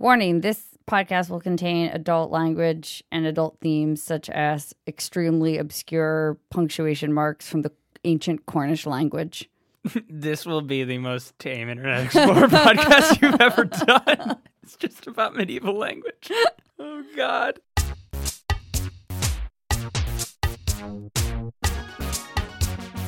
Warning 0.00 0.40
this 0.40 0.64
podcast 0.88 1.28
will 1.28 1.42
contain 1.42 1.90
adult 1.90 2.30
language 2.30 3.04
and 3.12 3.26
adult 3.26 3.58
themes 3.60 4.02
such 4.02 4.30
as 4.30 4.74
extremely 4.86 5.58
obscure 5.58 6.38
punctuation 6.48 7.12
marks 7.12 7.46
from 7.46 7.60
the 7.60 7.70
ancient 8.04 8.46
Cornish 8.46 8.86
language. 8.86 9.50
this 10.08 10.46
will 10.46 10.62
be 10.62 10.84
the 10.84 10.96
most 10.96 11.38
tame 11.38 11.68
Internet 11.68 12.06
Explorer 12.06 12.46
podcast 12.48 13.20
you've 13.20 13.42
ever 13.42 13.64
done. 13.66 14.38
It's 14.62 14.76
just 14.76 15.06
about 15.06 15.34
medieval 15.36 15.76
language. 15.76 16.30
Oh, 16.78 17.04
God. 17.14 17.60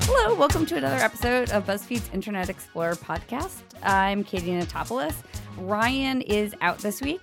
Hello, 0.03 0.35
welcome 0.35 0.67
to 0.67 0.77
another 0.77 0.97
episode 0.97 1.51
of 1.53 1.65
BuzzFeed's 1.65 2.11
Internet 2.13 2.51
Explorer 2.51 2.97
podcast. 2.97 3.63
I'm 3.83 4.25
Katie 4.25 4.51
Notopoulos. 4.51 5.15
Ryan 5.59 6.21
is 6.23 6.55
out 6.61 6.79
this 6.79 7.01
week, 7.01 7.21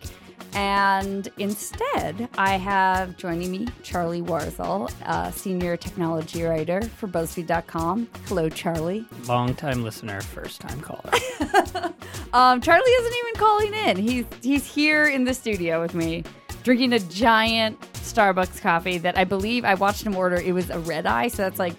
and 0.54 1.30
instead, 1.38 2.30
I 2.38 2.52
have 2.58 3.18
joining 3.18 3.52
me 3.52 3.68
Charlie 3.84 4.22
Warzel, 4.22 4.92
a 5.06 5.32
senior 5.32 5.78
technology 5.78 6.44
writer 6.44 6.82
for 6.82 7.08
BuzzFeed.com. 7.08 8.10
Hello, 8.28 8.50
Charlie. 8.50 9.06
Long 9.28 9.54
time 9.54 9.84
listener, 9.84 10.22
first 10.22 10.62
time 10.62 10.80
caller. 10.82 11.12
Um, 12.32 12.62
Charlie 12.62 12.92
isn't 12.92 13.16
even 13.18 13.34
calling 13.36 13.74
in. 13.74 13.98
He's 13.98 14.26
he's 14.44 14.64
here 14.64 15.06
in 15.08 15.24
the 15.24 15.34
studio 15.34 15.82
with 15.82 15.96
me, 15.96 16.24
drinking 16.62 16.94
a 16.94 17.00
giant 17.00 17.80
Starbucks 17.94 18.62
coffee 18.62 19.00
that 19.00 19.18
I 19.18 19.24
believe 19.24 19.66
I 19.66 19.74
watched 19.74 20.04
him 20.04 20.16
order. 20.16 20.36
It 20.36 20.52
was 20.54 20.70
a 20.70 20.78
red 20.78 21.08
eye, 21.08 21.30
so 21.30 21.38
that's 21.38 21.58
like 21.58 21.74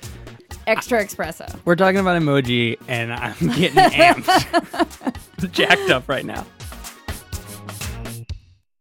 extra 0.66 1.04
espresso. 1.04 1.56
We're 1.64 1.76
talking 1.76 2.00
about 2.00 2.20
emoji, 2.20 2.78
and 2.88 3.12
I'm 3.12 3.36
getting 3.56 3.76
amped. 3.76 5.16
Jacked 5.52 5.90
up 5.90 6.08
right 6.08 6.24
now. 6.24 6.46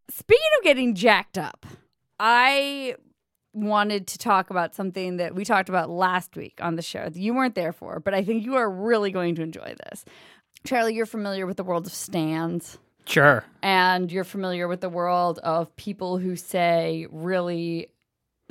Speaking 0.10 0.50
of 0.58 0.64
getting 0.64 0.94
jacked 0.94 1.38
up, 1.38 1.66
I 2.20 2.96
wanted 3.54 4.08
to 4.08 4.18
talk 4.18 4.50
about 4.50 4.76
something 4.76 5.18
that 5.18 5.34
we 5.34 5.46
talked 5.46 5.70
about 5.70 5.90
last 5.90 6.36
week 6.36 6.60
on 6.62 6.76
the 6.76 6.82
show 6.82 7.06
that 7.06 7.16
you 7.16 7.34
weren't 7.34 7.56
there 7.56 7.72
for, 7.72 8.00
but 8.00 8.14
I 8.14 8.24
think 8.24 8.44
you 8.44 8.56
are 8.56 8.70
really 8.70 9.12
going 9.12 9.36
to 9.36 9.42
enjoy 9.42 9.74
this. 9.90 10.06
Charlie, 10.66 10.94
you're 10.94 11.06
familiar 11.06 11.48
with 11.48 11.58
the 11.58 11.64
world 11.64 11.88
of 11.88 11.94
stans. 11.94 12.78
Sure. 13.06 13.44
and 13.64 14.12
you're 14.12 14.24
familiar 14.24 14.68
with 14.68 14.82
the 14.82 14.90
world 14.90 15.40
of 15.40 15.76
people 15.78 16.20
who 16.20 16.36
say 16.36 17.08
really 17.10 17.88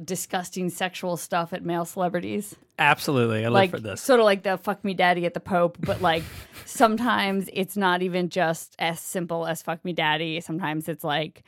disgusting 0.05 0.71
sexual 0.71 1.17
stuff 1.17 1.53
at 1.53 1.65
male 1.65 1.85
celebrities. 1.85 2.57
Absolutely. 2.79 3.45
I 3.45 3.49
live 3.49 3.53
like 3.53 3.71
for 3.71 3.81
this. 3.81 4.01
sort 4.01 4.21
of 4.21 4.25
like 4.25 4.43
the 4.43 4.57
fuck 4.57 4.85
me 4.85 4.95
daddy 4.95 5.27
at 5.27 5.35
the 5.35 5.41
Pope, 5.41 5.79
but 5.81 6.01
like 6.01 6.23
sometimes 6.65 7.49
it's 7.53 7.77
not 7.77 8.03
even 8.03 8.29
just 8.29 8.77
as 8.79 9.01
simple 9.01 9.47
as 9.47 9.63
fuck 9.63 9.85
me 9.85 9.93
daddy. 9.93 10.41
Sometimes 10.41 10.89
it's 10.89 11.05
like 11.05 11.45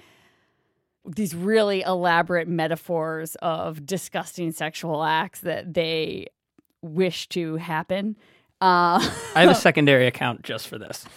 these 1.06 1.34
really 1.34 1.82
elaborate 1.82 2.48
metaphors 2.48 3.36
of 3.36 3.86
disgusting 3.86 4.52
sexual 4.52 5.02
acts 5.02 5.40
that 5.40 5.72
they 5.72 6.26
wish 6.82 7.28
to 7.30 7.56
happen. 7.56 8.16
Uh, 8.60 9.00
I 9.34 9.42
have 9.42 9.50
a 9.50 9.54
secondary 9.60 10.06
account 10.06 10.42
just 10.42 10.68
for 10.68 10.78
this. 10.78 11.06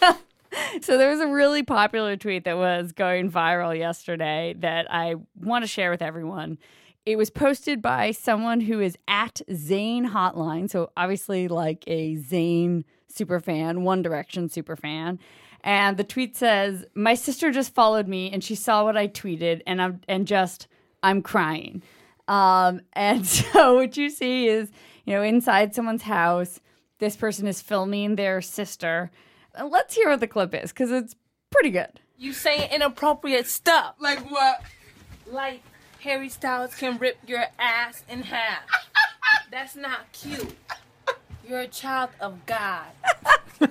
So 0.82 0.98
there 0.98 1.10
was 1.10 1.20
a 1.20 1.26
really 1.26 1.62
popular 1.62 2.16
tweet 2.16 2.44
that 2.44 2.56
was 2.56 2.92
going 2.92 3.30
viral 3.30 3.76
yesterday 3.76 4.54
that 4.58 4.86
I 4.92 5.16
want 5.40 5.62
to 5.64 5.68
share 5.68 5.90
with 5.90 6.02
everyone. 6.02 6.58
It 7.06 7.16
was 7.16 7.28
posted 7.28 7.82
by 7.82 8.12
someone 8.12 8.62
who 8.62 8.80
is 8.80 8.96
at 9.06 9.42
Zayn 9.50 10.10
Hotline, 10.12 10.70
so 10.70 10.90
obviously 10.96 11.48
like 11.48 11.84
a 11.86 12.16
Zayn 12.16 12.84
super 13.08 13.40
fan, 13.40 13.82
One 13.82 14.00
Direction 14.00 14.48
super 14.48 14.74
fan. 14.74 15.18
And 15.62 15.98
the 15.98 16.04
tweet 16.04 16.34
says, 16.34 16.86
"My 16.94 17.14
sister 17.14 17.50
just 17.50 17.74
followed 17.74 18.08
me 18.08 18.30
and 18.30 18.42
she 18.42 18.54
saw 18.54 18.84
what 18.84 18.96
I 18.96 19.08
tweeted 19.08 19.60
and 19.66 19.82
I'm 19.82 20.00
and 20.08 20.26
just 20.26 20.66
I'm 21.02 21.20
crying." 21.20 21.82
Um, 22.26 22.80
and 22.94 23.26
so 23.26 23.74
what 23.74 23.98
you 23.98 24.08
see 24.08 24.48
is, 24.48 24.70
you 25.04 25.12
know, 25.12 25.22
inside 25.22 25.74
someone's 25.74 26.02
house, 26.02 26.58
this 27.00 27.16
person 27.16 27.46
is 27.46 27.60
filming 27.60 28.16
their 28.16 28.40
sister. 28.40 29.10
Let's 29.62 29.94
hear 29.94 30.08
what 30.08 30.20
the 30.20 30.26
clip 30.26 30.54
is 30.54 30.72
because 30.72 30.90
it's 30.90 31.14
pretty 31.50 31.70
good. 31.70 32.00
You 32.16 32.32
saying 32.32 32.70
inappropriate 32.72 33.46
stuff. 33.46 33.96
Like 33.98 34.30
what? 34.30 34.62
Like 35.26 35.62
Harry 36.04 36.28
Styles 36.28 36.74
can 36.74 36.98
rip 36.98 37.16
your 37.26 37.46
ass 37.58 38.04
in 38.08 38.22
half. 38.22 38.64
That's 39.50 39.74
not 39.74 40.12
cute. 40.12 40.54
You're 41.48 41.60
a 41.60 41.68
child 41.68 42.10
of 42.20 42.44
God. 42.46 42.86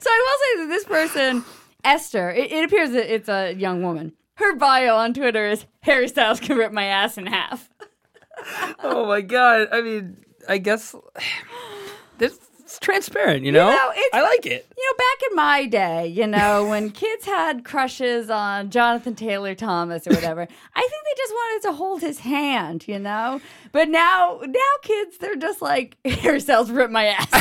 So 0.00 0.08
I 0.08 0.24
will 0.24 0.38
say 0.38 0.62
that 0.62 0.68
this 0.68 0.84
person, 0.84 1.44
Esther, 1.84 2.30
it, 2.30 2.50
it 2.50 2.64
appears 2.64 2.92
that 2.92 3.12
it's 3.14 3.28
a 3.28 3.52
young 3.52 3.82
woman. 3.82 4.14
Her 4.36 4.56
bio 4.56 4.96
on 4.96 5.12
Twitter 5.12 5.46
is 5.46 5.66
Harry 5.82 6.08
Styles 6.08 6.40
can 6.40 6.56
rip 6.56 6.72
my 6.72 6.84
ass 6.84 7.18
in 7.18 7.26
half. 7.26 7.68
oh 8.82 9.06
my 9.06 9.20
god. 9.20 9.68
I 9.70 9.82
mean, 9.82 10.24
I 10.48 10.56
guess 10.56 10.94
this 12.18 12.38
it's 12.70 12.78
transparent, 12.78 13.44
you 13.44 13.50
know? 13.50 13.68
know, 13.68 13.90
it's- 13.90 14.10
I 14.12 14.22
like 14.22 14.46
it. 14.46 14.64
You 14.76 14.92
know, 14.92 14.96
back 14.96 15.30
in 15.30 15.36
my 15.36 15.66
day, 15.66 16.06
you 16.06 16.26
know, 16.26 16.66
when 16.68 16.90
kids 16.90 17.24
had 17.24 17.64
crushes 17.64 18.30
on 18.30 18.70
Jonathan 18.70 19.16
Taylor 19.16 19.56
Thomas 19.56 20.06
or 20.06 20.10
whatever, 20.14 20.42
I 20.74 20.80
think 20.80 20.92
they 21.04 21.16
just 21.16 21.32
wanted 21.32 21.68
to 21.68 21.72
hold 21.72 22.00
his 22.00 22.20
hand, 22.20 22.86
you 22.86 22.98
know? 23.00 23.40
But 23.72 23.88
now, 23.88 24.40
now 24.46 24.60
kids, 24.82 25.18
they're 25.18 25.34
just 25.36 25.60
like, 25.60 25.96
Harry 26.04 26.38
Styles 26.40 26.70
rip 26.70 26.90
my 26.92 27.06
ass. 27.06 27.26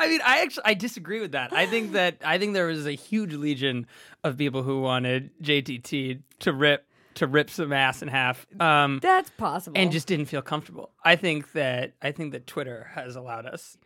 I 0.00 0.08
mean, 0.08 0.20
I 0.24 0.40
actually 0.42 0.64
I 0.64 0.74
disagree 0.74 1.20
with 1.20 1.32
that. 1.32 1.52
I 1.52 1.66
think 1.66 1.92
that 1.92 2.16
I 2.24 2.38
think 2.38 2.54
there 2.54 2.66
was 2.66 2.86
a 2.86 2.92
huge 2.92 3.34
legion 3.34 3.86
of 4.24 4.36
people 4.36 4.62
who 4.62 4.80
wanted 4.80 5.30
JTT 5.42 6.20
to 6.40 6.52
rip 6.52 6.86
to 7.14 7.26
rip 7.26 7.50
some 7.50 7.72
ass 7.72 8.02
in 8.02 8.08
half. 8.08 8.46
Um 8.60 8.98
That's 9.02 9.30
possible. 9.30 9.78
and 9.78 9.90
just 9.92 10.06
didn't 10.06 10.26
feel 10.26 10.42
comfortable. 10.42 10.90
I 11.04 11.16
think 11.16 11.52
that 11.52 11.92
I 12.02 12.12
think 12.12 12.32
that 12.32 12.46
Twitter 12.46 12.88
has 12.94 13.16
allowed 13.16 13.46
us 13.46 13.76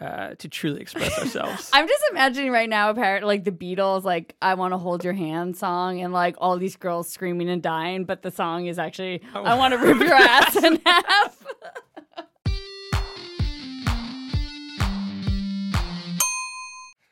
uh, 0.00 0.34
to 0.36 0.48
truly 0.48 0.80
express 0.80 1.16
ourselves. 1.20 1.70
I'm 1.72 1.86
just 1.86 2.02
imagining 2.10 2.50
right 2.50 2.68
now, 2.68 2.90
apparently, 2.90 3.26
like 3.36 3.44
the 3.44 3.52
Beatles, 3.52 4.02
like 4.02 4.34
"I 4.42 4.54
Want 4.54 4.72
to 4.72 4.78
Hold 4.78 5.04
Your 5.04 5.12
Hand" 5.12 5.56
song, 5.56 6.00
and 6.00 6.12
like 6.12 6.34
all 6.38 6.56
these 6.58 6.74
girls 6.74 7.08
screaming 7.08 7.48
and 7.48 7.62
dying, 7.62 8.04
but 8.04 8.22
the 8.22 8.30
song 8.32 8.66
is 8.66 8.80
actually 8.80 9.22
"I 9.32 9.54
Want 9.54 9.72
to 9.74 9.78
Rip 9.78 9.98
Your 10.00 10.14
Ass 10.14 10.56
in 10.56 10.80
Half." 10.84 11.44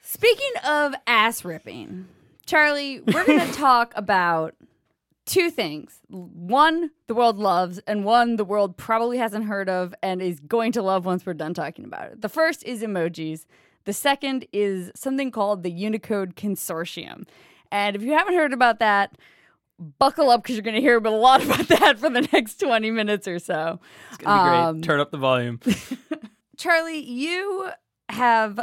Speaking 0.03 0.51
of 0.67 0.95
ass 1.07 1.45
ripping, 1.45 2.07
Charlie, 2.47 3.01
we're 3.01 3.25
going 3.25 3.41
to 3.47 3.53
talk 3.53 3.93
about 3.97 4.55
two 5.31 5.49
things. 5.51 6.01
One, 6.09 6.91
the 7.07 7.15
world 7.15 7.39
loves, 7.39 7.79
and 7.87 8.05
one, 8.05 8.37
the 8.37 8.45
world 8.45 8.77
probably 8.77 9.17
hasn't 9.19 9.45
heard 9.45 9.69
of 9.69 9.95
and 10.03 10.21
is 10.21 10.41
going 10.41 10.73
to 10.73 10.83
love 10.83 11.05
once 11.05 11.25
we're 11.25 11.35
done 11.35 11.55
talking 11.55 11.85
about 11.85 12.11
it. 12.11 12.21
The 12.21 12.29
first 12.29 12.65
is 12.65 12.83
emojis. 12.83 13.47
The 13.85 13.93
second 13.93 14.47
is 14.53 14.91
something 14.97 15.31
called 15.31 15.63
the 15.63 15.71
Unicode 15.71 16.35
Consortium. 16.35 17.29
And 17.71 17.95
if 17.95 18.03
you 18.03 18.13
haven't 18.13 18.35
heard 18.35 18.53
about 18.53 18.81
that, 18.81 19.17
buckle 19.79 20.31
up 20.31 20.43
because 20.43 20.57
you're 20.57 20.65
going 20.65 20.75
to 20.75 20.81
hear 20.81 20.99
a 20.99 21.11
lot 21.11 21.43
about 21.45 21.69
that 21.69 22.01
for 22.01 22.11
the 22.11 22.29
next 22.33 22.57
20 22.57 22.91
minutes 22.91 23.29
or 23.29 23.39
so. 23.39 23.79
It's 24.09 24.19
gonna 24.19 24.43
be 24.43 24.49
great. 24.49 24.59
Um, 24.59 24.83
Turn 24.83 25.01
up 25.01 25.13
the 25.13 25.19
volume. 25.19 25.61
Charlie, 26.57 26.99
you 26.99 27.71
have 28.09 28.59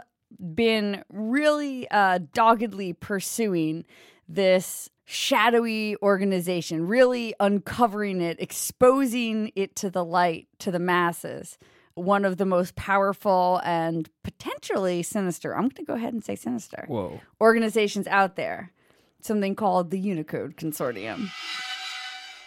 been 0.54 1.04
really 1.10 1.90
uh, 1.90 2.20
doggedly 2.34 2.92
pursuing 2.92 3.86
this 4.28 4.90
shadowy 5.09 5.95
organization, 6.03 6.85
really 6.85 7.34
uncovering 7.40 8.19
it, 8.19 8.35
exposing 8.41 9.53
it 9.56 9.73
to 9.78 9.90
the 9.90 10.03
light, 10.03 10.50
to 10.59 10.69
the 10.69 10.79
masses. 10.79 11.57
One 11.95 12.25
of 12.25 12.35
the 12.35 12.45
most 12.45 12.75
powerful 12.75 13.62
and 13.63 14.09
potentially 14.23 15.01
sinister, 15.03 15.56
I'm 15.56 15.62
going 15.62 15.72
to 15.75 15.84
go 15.85 15.94
ahead 15.94 16.13
and 16.13 16.23
say 16.23 16.35
sinister, 16.35 16.84
Whoa. 16.90 17.22
organizations 17.40 18.06
out 18.07 18.35
there. 18.35 18.74
Something 19.21 19.56
called 19.56 19.92
the 19.92 20.00
Unicode 20.00 20.57
Consortium. 20.57 21.30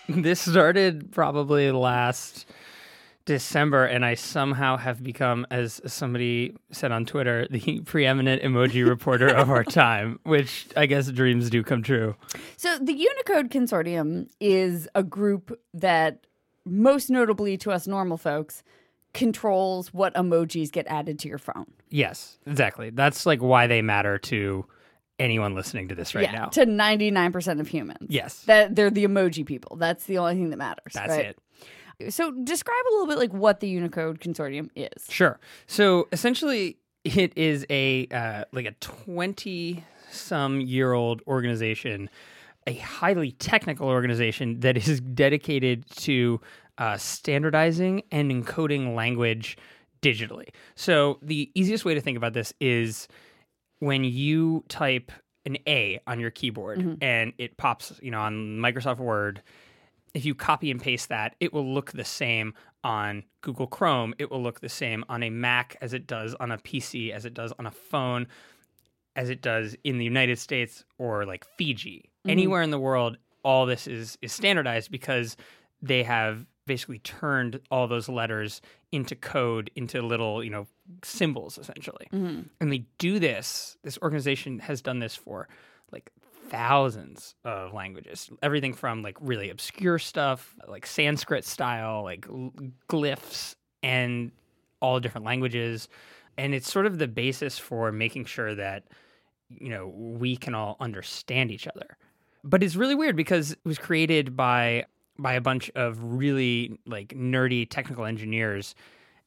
This 0.08 0.40
started 0.40 1.12
probably 1.12 1.70
last 1.70 2.44
December, 3.30 3.84
and 3.84 4.04
I 4.04 4.14
somehow 4.14 4.76
have 4.76 5.04
become, 5.04 5.46
as 5.52 5.80
somebody 5.86 6.56
said 6.72 6.90
on 6.90 7.06
Twitter, 7.06 7.46
the 7.50 7.78
preeminent 7.82 8.42
emoji 8.42 8.84
reporter 8.84 9.28
of 9.28 9.50
our 9.50 9.62
time, 9.84 10.18
which 10.24 10.66
I 10.76 10.86
guess 10.86 11.08
dreams 11.12 11.48
do 11.48 11.62
come 11.62 11.84
true. 11.84 12.16
So 12.56 12.76
the 12.78 12.92
Unicode 12.92 13.48
Consortium 13.48 14.28
is 14.40 14.88
a 14.96 15.04
group 15.04 15.56
that 15.72 16.26
most 16.64 17.08
notably 17.08 17.56
to 17.58 17.70
us 17.70 17.86
normal 17.86 18.16
folks 18.16 18.64
controls 19.14 19.94
what 19.94 20.12
emojis 20.14 20.72
get 20.72 20.88
added 20.88 21.20
to 21.20 21.28
your 21.28 21.38
phone. 21.38 21.66
Yes, 21.88 22.36
exactly. 22.46 22.90
That's 22.90 23.26
like 23.26 23.40
why 23.40 23.68
they 23.68 23.80
matter 23.80 24.18
to 24.18 24.66
anyone 25.20 25.54
listening 25.54 25.86
to 25.86 25.94
this 25.94 26.16
right 26.16 26.24
yeah, 26.24 26.32
now. 26.32 26.46
to 26.46 26.66
99% 26.66 27.60
of 27.60 27.68
humans. 27.68 28.08
Yes. 28.08 28.42
That 28.44 28.74
they're 28.74 28.90
the 28.90 29.04
emoji 29.04 29.46
people. 29.46 29.76
That's 29.76 30.04
the 30.06 30.18
only 30.18 30.34
thing 30.34 30.50
that 30.50 30.56
matters. 30.56 30.92
That's 30.94 31.10
right? 31.10 31.26
it. 31.26 31.38
So 32.08 32.30
describe 32.30 32.84
a 32.88 32.92
little 32.92 33.06
bit 33.06 33.18
like 33.18 33.32
what 33.32 33.60
the 33.60 33.68
Unicode 33.68 34.20
Consortium 34.20 34.70
is. 34.74 35.06
Sure. 35.08 35.38
So 35.66 36.08
essentially, 36.12 36.78
it 37.04 37.36
is 37.36 37.66
a 37.70 38.06
uh, 38.08 38.44
like 38.52 38.66
a 38.66 38.72
twenty 38.80 39.84
some 40.10 40.60
year 40.60 40.92
old 40.92 41.22
organization, 41.26 42.08
a 42.66 42.74
highly 42.74 43.32
technical 43.32 43.88
organization 43.88 44.60
that 44.60 44.76
is 44.76 45.00
dedicated 45.00 45.88
to 45.96 46.40
uh, 46.78 46.96
standardizing 46.96 48.02
and 48.10 48.30
encoding 48.30 48.94
language 48.94 49.56
digitally. 50.02 50.48
So 50.74 51.18
the 51.22 51.50
easiest 51.54 51.84
way 51.84 51.94
to 51.94 52.00
think 52.00 52.16
about 52.16 52.32
this 52.32 52.54
is 52.60 53.06
when 53.80 54.04
you 54.04 54.64
type 54.68 55.12
an 55.46 55.56
A 55.66 56.00
on 56.06 56.20
your 56.20 56.30
keyboard 56.30 56.98
and 57.02 57.32
it 57.38 57.56
pops, 57.56 57.98
you 58.02 58.10
know, 58.10 58.20
on 58.20 58.58
Microsoft 58.58 58.98
Word, 58.98 59.42
if 60.14 60.24
you 60.24 60.34
copy 60.34 60.70
and 60.70 60.80
paste 60.80 61.08
that, 61.08 61.36
it 61.40 61.52
will 61.52 61.72
look 61.72 61.92
the 61.92 62.04
same 62.04 62.54
on 62.82 63.24
Google 63.42 63.66
Chrome. 63.66 64.14
It 64.18 64.30
will 64.30 64.42
look 64.42 64.60
the 64.60 64.68
same 64.68 65.04
on 65.08 65.22
a 65.22 65.30
Mac 65.30 65.76
as 65.80 65.92
it 65.92 66.06
does 66.06 66.34
on 66.34 66.50
a 66.50 66.58
PC, 66.58 67.10
as 67.10 67.24
it 67.24 67.34
does 67.34 67.52
on 67.58 67.66
a 67.66 67.70
phone, 67.70 68.26
as 69.16 69.30
it 69.30 69.42
does 69.42 69.76
in 69.84 69.98
the 69.98 70.04
United 70.04 70.38
States 70.38 70.84
or 70.98 71.24
like 71.24 71.44
Fiji. 71.56 72.10
Mm-hmm. 72.20 72.30
Anywhere 72.30 72.62
in 72.62 72.70
the 72.70 72.78
world, 72.78 73.18
all 73.44 73.66
this 73.66 73.86
is 73.86 74.18
is 74.20 74.32
standardized 74.32 74.90
because 74.90 75.36
they 75.82 76.02
have 76.02 76.46
basically 76.66 76.98
turned 77.00 77.60
all 77.70 77.88
those 77.88 78.08
letters 78.08 78.60
into 78.92 79.14
code 79.16 79.70
into 79.76 80.02
little, 80.02 80.42
you 80.44 80.50
know, 80.50 80.66
symbols 81.02 81.58
essentially. 81.58 82.06
Mm-hmm. 82.12 82.42
And 82.60 82.72
they 82.72 82.84
do 82.98 83.18
this. 83.18 83.76
This 83.82 83.98
organization 84.02 84.58
has 84.60 84.82
done 84.82 84.98
this 84.98 85.16
for 85.16 85.48
like 85.92 86.10
thousands 86.50 87.34
of 87.44 87.72
languages. 87.72 88.28
Everything 88.42 88.74
from 88.74 89.02
like 89.02 89.16
really 89.20 89.50
obscure 89.50 89.98
stuff, 89.98 90.54
like 90.68 90.86
Sanskrit 90.86 91.44
style, 91.44 92.02
like 92.02 92.26
glyphs 92.88 93.54
and 93.82 94.32
all 94.80 95.00
different 95.00 95.24
languages. 95.24 95.88
And 96.36 96.54
it's 96.54 96.70
sort 96.70 96.86
of 96.86 96.98
the 96.98 97.08
basis 97.08 97.58
for 97.58 97.92
making 97.92 98.26
sure 98.26 98.54
that 98.54 98.84
you 99.48 99.68
know 99.68 99.88
we 99.88 100.36
can 100.36 100.54
all 100.54 100.76
understand 100.80 101.50
each 101.50 101.66
other. 101.66 101.96
But 102.42 102.62
it's 102.62 102.76
really 102.76 102.94
weird 102.94 103.16
because 103.16 103.52
it 103.52 103.58
was 103.64 103.78
created 103.78 104.36
by 104.36 104.84
by 105.18 105.34
a 105.34 105.40
bunch 105.40 105.70
of 105.74 106.02
really 106.02 106.78
like 106.86 107.08
nerdy 107.08 107.68
technical 107.68 108.04
engineers 108.04 108.74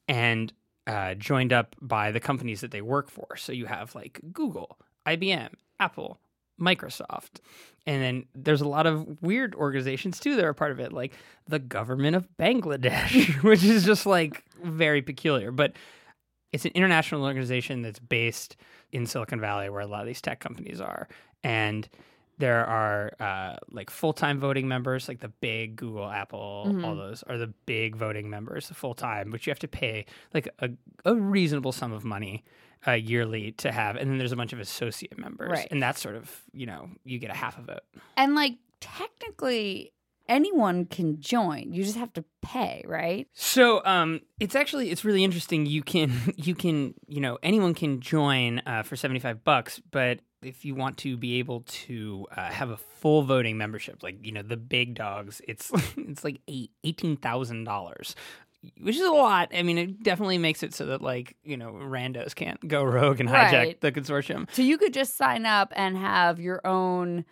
and 0.08 0.52
uh, 0.86 1.14
joined 1.14 1.52
up 1.52 1.76
by 1.80 2.10
the 2.10 2.20
companies 2.20 2.60
that 2.60 2.70
they 2.70 2.82
work 2.82 3.10
for. 3.10 3.36
So 3.36 3.52
you 3.52 3.66
have 3.66 3.94
like 3.94 4.20
Google, 4.32 4.78
IBM, 5.06 5.50
Apple, 5.80 6.18
Microsoft. 6.60 7.40
And 7.86 8.02
then 8.02 8.24
there's 8.34 8.60
a 8.60 8.68
lot 8.68 8.86
of 8.86 9.22
weird 9.22 9.54
organizations 9.54 10.18
too 10.18 10.36
that 10.36 10.44
are 10.44 10.54
part 10.54 10.72
of 10.72 10.80
it, 10.80 10.92
like 10.92 11.14
the 11.46 11.58
government 11.58 12.16
of 12.16 12.28
Bangladesh, 12.38 13.42
which 13.42 13.62
is 13.62 13.84
just 13.84 14.06
like 14.06 14.44
very 14.62 15.02
peculiar. 15.02 15.50
But 15.50 15.72
it's 16.52 16.64
an 16.64 16.72
international 16.74 17.24
organization 17.24 17.82
that's 17.82 17.98
based 17.98 18.56
in 18.92 19.06
Silicon 19.06 19.40
Valley, 19.40 19.68
where 19.68 19.80
a 19.80 19.86
lot 19.86 20.02
of 20.02 20.06
these 20.06 20.22
tech 20.22 20.40
companies 20.40 20.80
are. 20.80 21.08
And 21.42 21.88
there 22.38 22.66
are 22.66 23.12
uh, 23.20 23.56
like 23.70 23.90
full 23.90 24.12
time 24.12 24.38
voting 24.38 24.68
members, 24.68 25.08
like 25.08 25.20
the 25.20 25.28
big 25.28 25.76
Google, 25.76 26.08
Apple, 26.08 26.80
all 26.84 26.96
those 26.96 27.22
are 27.24 27.38
the 27.38 27.52
big 27.66 27.96
voting 27.96 28.28
members, 28.30 28.68
the 28.68 28.74
full 28.74 28.94
time, 28.94 29.30
which 29.30 29.46
you 29.46 29.50
have 29.50 29.58
to 29.60 29.68
pay 29.68 30.06
like 30.32 30.48
a, 30.58 30.70
a 31.04 31.14
reasonable 31.14 31.72
sum 31.72 31.92
of 31.92 32.04
money 32.04 32.44
uh, 32.86 32.92
yearly 32.92 33.52
to 33.52 33.72
have. 33.72 33.96
And 33.96 34.10
then 34.10 34.18
there's 34.18 34.32
a 34.32 34.36
bunch 34.36 34.52
of 34.52 34.60
associate 34.60 35.18
members. 35.18 35.50
Right. 35.50 35.68
And 35.70 35.82
that's 35.82 36.00
sort 36.00 36.16
of, 36.16 36.42
you 36.52 36.66
know, 36.66 36.88
you 37.04 37.18
get 37.18 37.30
a 37.30 37.34
half 37.34 37.58
a 37.58 37.62
vote. 37.62 37.84
And 38.16 38.34
like 38.34 38.54
technically 38.80 39.92
anyone 40.28 40.86
can 40.86 41.20
join. 41.20 41.72
You 41.72 41.84
just 41.84 41.96
have 41.96 42.12
to 42.14 42.24
pay, 42.42 42.84
right? 42.86 43.28
So 43.32 43.84
um, 43.84 44.20
it's 44.40 44.54
actually 44.54 44.90
it's 44.90 45.04
really 45.04 45.24
interesting. 45.24 45.66
You 45.66 45.82
can 45.82 46.12
you 46.36 46.54
can 46.54 46.94
you 47.06 47.20
know 47.20 47.38
anyone 47.42 47.74
can 47.74 48.00
join 48.00 48.60
uh, 48.66 48.82
for 48.82 48.96
seventy 48.96 49.20
five 49.20 49.44
bucks, 49.44 49.80
but 49.90 50.20
if 50.46 50.64
you 50.64 50.74
want 50.74 50.98
to 50.98 51.16
be 51.16 51.38
able 51.38 51.60
to 51.66 52.26
uh, 52.36 52.50
have 52.50 52.70
a 52.70 52.76
full 52.76 53.22
voting 53.22 53.56
membership, 53.58 54.02
like 54.02 54.24
you 54.24 54.32
know 54.32 54.42
the 54.42 54.56
big 54.56 54.94
dogs, 54.94 55.40
it's 55.46 55.70
it's 55.96 56.24
like 56.24 56.40
eight 56.48 56.70
eighteen 56.84 57.16
thousand 57.16 57.64
dollars. 57.64 58.14
Which 58.80 58.96
is 58.96 59.02
a 59.02 59.10
lot. 59.10 59.50
I 59.54 59.62
mean, 59.62 59.76
it 59.76 60.02
definitely 60.02 60.38
makes 60.38 60.62
it 60.62 60.72
so 60.72 60.86
that, 60.86 61.02
like, 61.02 61.36
you 61.44 61.54
know, 61.58 61.72
randos 61.72 62.34
can't 62.34 62.66
go 62.66 62.82
rogue 62.82 63.20
and 63.20 63.28
hijack 63.28 63.52
Right. 63.52 63.80
the 63.82 63.92
consortium. 63.92 64.48
So 64.52 64.62
you 64.62 64.78
could 64.78 64.94
just 64.94 65.18
sign 65.18 65.44
up 65.44 65.70
and 65.76 65.98
have 65.98 66.40
your 66.40 66.66
own 66.66 67.26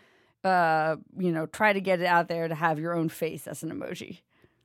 uh, 0.45 0.97
you 1.17 1.33
know, 1.33 1.47
try 1.47 1.73
to 1.73 1.81
get 1.81 2.01
it 2.01 2.07
out 2.07 2.29
there 2.29 2.49
to 2.49 2.55
have 2.55 2.79
your 2.79 2.93
own 2.95 3.09
face 3.09 3.47
as 3.47 3.63
an 3.63 3.71
emoji. 3.71 4.19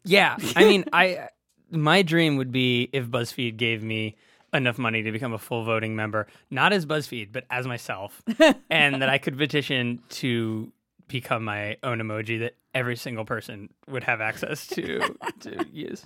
Yeah, 0.03 0.35
I 0.55 0.63
mean, 0.65 0.85
I 0.93 1.29
my 1.69 2.01
dream 2.01 2.35
would 2.37 2.51
be 2.51 2.89
if 2.91 3.05
BuzzFeed 3.07 3.57
gave 3.57 3.83
me 3.83 4.15
enough 4.57 4.77
money 4.77 5.03
to 5.03 5.11
become 5.11 5.33
a 5.33 5.37
full 5.37 5.63
voting 5.63 5.95
member, 5.95 6.27
not 6.51 6.73
as 6.73 6.85
BuzzFeed, 6.85 7.31
but 7.31 7.45
as 7.49 7.67
myself, 7.67 8.21
and 8.69 9.01
that 9.01 9.09
I 9.09 9.17
could 9.17 9.37
petition 9.37 10.01
to 10.09 10.71
become 11.07 11.43
my 11.45 11.77
own 11.83 11.99
emoji 11.99 12.39
that 12.39 12.55
every 12.73 12.95
single 12.95 13.25
person 13.25 13.69
would 13.87 14.03
have 14.03 14.21
access 14.21 14.67
to 14.67 14.99
to 15.39 15.65
use. 15.71 16.05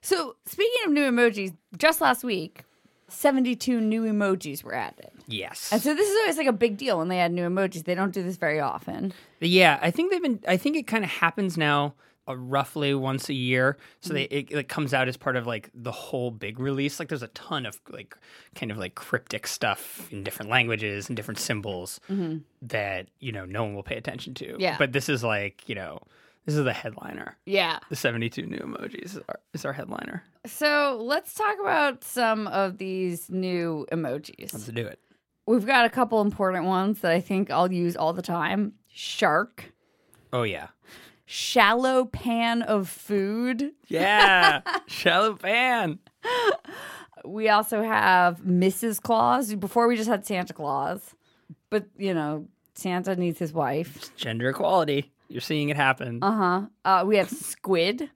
So 0.00 0.36
speaking 0.46 0.80
of 0.86 0.92
new 0.92 1.10
emojis, 1.10 1.54
just 1.76 2.00
last 2.00 2.22
week, 2.24 2.64
72 3.08 3.80
new 3.80 4.04
emojis 4.04 4.62
were 4.62 4.74
added. 4.74 5.10
Yes. 5.26 5.70
And 5.72 5.82
so 5.82 5.94
this 5.94 6.08
is 6.08 6.16
always 6.20 6.36
like 6.36 6.46
a 6.46 6.52
big 6.52 6.76
deal 6.76 6.98
when 6.98 7.08
they 7.08 7.20
add 7.20 7.32
new 7.32 7.48
emojis. 7.48 7.84
They 7.84 7.94
don't 7.94 8.12
do 8.12 8.22
this 8.22 8.36
very 8.36 8.60
often. 8.60 9.12
Yeah, 9.40 9.78
I 9.82 9.90
think 9.90 10.12
they've 10.12 10.22
been. 10.22 10.40
I 10.46 10.56
think 10.56 10.76
it 10.76 10.86
kind 10.86 11.04
of 11.04 11.10
happens 11.10 11.56
now, 11.56 11.94
uh, 12.28 12.36
roughly 12.36 12.94
once 12.94 13.28
a 13.28 13.34
year. 13.34 13.76
So 14.00 14.12
they 14.12 14.24
it, 14.24 14.50
it 14.50 14.68
comes 14.68 14.92
out 14.94 15.08
as 15.08 15.16
part 15.16 15.36
of 15.36 15.46
like 15.46 15.70
the 15.74 15.92
whole 15.92 16.30
big 16.30 16.58
release. 16.58 16.98
Like 16.98 17.08
there's 17.08 17.22
a 17.22 17.28
ton 17.28 17.66
of 17.66 17.80
like 17.90 18.16
kind 18.54 18.70
of 18.70 18.78
like 18.78 18.94
cryptic 18.94 19.46
stuff 19.46 20.08
in 20.12 20.22
different 20.22 20.50
languages 20.50 21.08
and 21.08 21.16
different 21.16 21.38
symbols 21.38 22.00
that 22.62 23.08
you 23.20 23.32
know 23.32 23.44
no 23.44 23.64
one 23.64 23.74
will 23.74 23.82
pay 23.82 23.96
attention 23.96 24.34
to. 24.34 24.56
Yeah. 24.58 24.76
but 24.78 24.92
this 24.92 25.08
is 25.08 25.24
like 25.24 25.68
you 25.68 25.74
know 25.74 26.00
this 26.44 26.54
is 26.54 26.64
the 26.64 26.72
headliner. 26.72 27.36
Yeah. 27.44 27.78
The 27.90 27.96
72 27.96 28.46
new 28.46 28.56
emojis 28.56 29.04
is 29.04 29.20
our, 29.28 29.40
is 29.52 29.64
our 29.66 29.72
headliner. 29.74 30.22
So 30.46 30.98
let's 31.02 31.34
talk 31.34 31.56
about 31.60 32.04
some 32.04 32.46
of 32.46 32.78
these 32.78 33.28
new 33.28 33.86
emojis. 33.92 34.54
Let's 34.54 34.66
do 34.66 34.86
it. 34.86 34.98
We've 35.46 35.66
got 35.66 35.84
a 35.84 35.90
couple 35.90 36.22
important 36.22 36.64
ones 36.64 37.00
that 37.00 37.12
I 37.12 37.20
think 37.20 37.50
I'll 37.50 37.70
use 37.70 37.96
all 37.96 38.14
the 38.14 38.22
time 38.22 38.74
shark, 38.88 39.72
Oh 40.32 40.42
yeah. 40.42 40.68
Shallow 41.30 42.06
pan 42.06 42.62
of 42.62 42.88
food. 42.88 43.72
Yeah, 43.86 44.62
shallow 44.86 45.34
pan. 45.36 45.98
We 47.24 47.48
also 47.48 47.82
have 47.82 48.40
Mrs. 48.40 49.00
Claus. 49.02 49.54
Before 49.54 49.86
we 49.88 49.96
just 49.96 50.08
had 50.08 50.24
Santa 50.26 50.54
Claus, 50.54 51.14
but 51.70 51.84
you 51.98 52.14
know, 52.14 52.46
Santa 52.74 53.14
needs 53.16 53.38
his 53.38 53.52
wife. 53.52 54.14
Gender 54.16 54.48
equality. 54.48 55.12
You're 55.28 55.42
seeing 55.42 55.68
it 55.68 55.76
happen. 55.76 56.20
Uh-huh. 56.22 56.62
Uh 56.84 57.04
We 57.06 57.16
have 57.18 57.28
squid, 57.28 58.08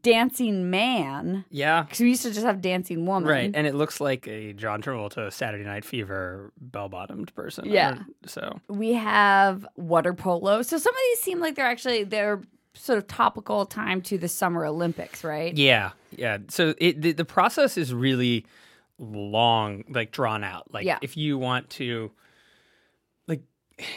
dancing 0.00 0.70
man. 0.70 1.44
yeah. 1.50 1.82
Because 1.82 2.00
we 2.00 2.08
used 2.10 2.22
to 2.22 2.30
just 2.30 2.46
have 2.46 2.60
dancing 2.60 3.06
woman. 3.06 3.28
Right, 3.28 3.50
and 3.52 3.66
it 3.66 3.74
looks 3.74 4.00
like 4.00 4.28
a 4.28 4.52
John 4.52 4.80
Travolta 4.82 5.32
Saturday 5.32 5.64
Night 5.64 5.84
Fever 5.84 6.52
bell-bottomed 6.60 7.34
person. 7.34 7.64
Yeah. 7.66 8.00
So 8.26 8.60
We 8.68 8.92
have 8.92 9.66
water 9.76 10.14
polo. 10.14 10.62
So 10.62 10.78
some 10.78 10.94
of 10.94 11.00
these 11.10 11.20
seem 11.22 11.40
like 11.40 11.56
they're 11.56 11.66
actually 11.66 12.04
they're 12.04 12.40
sort 12.74 12.98
of 12.98 13.06
topical 13.06 13.66
time 13.66 14.00
to 14.02 14.18
the 14.18 14.28
Summer 14.28 14.64
Olympics, 14.66 15.22
right? 15.24 15.56
yeah, 15.56 15.90
yeah. 16.16 16.38
So 16.48 16.74
it 16.78 17.00
the, 17.00 17.12
the 17.12 17.24
process 17.24 17.76
is 17.78 17.92
really 17.94 18.44
long, 18.98 19.84
like 19.88 20.10
drawn 20.12 20.44
out. 20.44 20.72
Like 20.72 20.84
Yeah. 20.84 20.98
if 21.02 21.16
you 21.16 21.38
want 21.38 21.70
to, 21.70 22.10
like, 23.26 23.42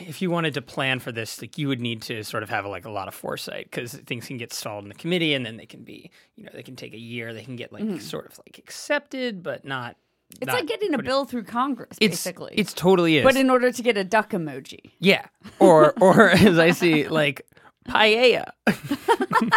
if 0.02 0.22
you 0.22 0.32
wanted 0.32 0.54
to 0.56 0.62
plan 0.62 1.00
for 1.00 1.12
this, 1.12 1.42
like 1.42 1.58
you 1.58 1.68
would 1.68 1.82
need 1.82 2.02
to 2.04 2.24
sort 2.24 2.44
of 2.44 2.50
have 2.50 2.66
like 2.66 2.86
a 2.86 2.90
lot 2.90 3.08
of 3.08 3.14
foresight 3.14 3.66
because 3.70 3.94
things 3.94 4.26
can 4.28 4.38
get 4.38 4.52
stalled 4.54 4.84
in 4.84 4.90
the 4.90 4.96
committee, 4.96 5.34
and 5.34 5.46
then 5.46 5.58
they 5.58 5.66
can 5.66 5.84
be, 5.84 6.10
you 6.36 6.44
know, 6.44 6.52
they 6.54 6.64
can 6.64 6.76
take 6.76 6.94
a 6.94 7.00
year. 7.00 7.34
They 7.34 7.44
can 7.44 7.56
get 7.56 7.72
like 7.72 8.02
sort 8.02 8.26
of 8.26 8.38
like 8.40 8.58
accepted, 8.58 9.44
but 9.44 9.66
not. 9.66 9.92
Mm-hmm. 9.92 10.38
It's 10.42 10.48
not 10.48 10.56
like 10.56 10.68
getting 10.68 10.94
a 10.94 11.02
bill 11.02 11.24
through 11.24 11.44
Congress, 11.46 11.96
It's 12.02 12.18
basically. 12.18 12.54
it's 12.58 12.74
totally 12.74 13.18
is. 13.18 13.24
but 13.24 13.38
in 13.38 13.50
order 13.50 13.72
to 13.72 13.82
get 13.82 13.96
a 13.98 14.04
duck 14.04 14.32
emoji. 14.32 14.92
Yeah. 15.00 15.26
Or 15.60 15.94
or 16.02 16.30
as 16.32 16.60
I 16.60 16.72
see 16.72 17.08
like 17.08 17.46
paella. 17.88 18.52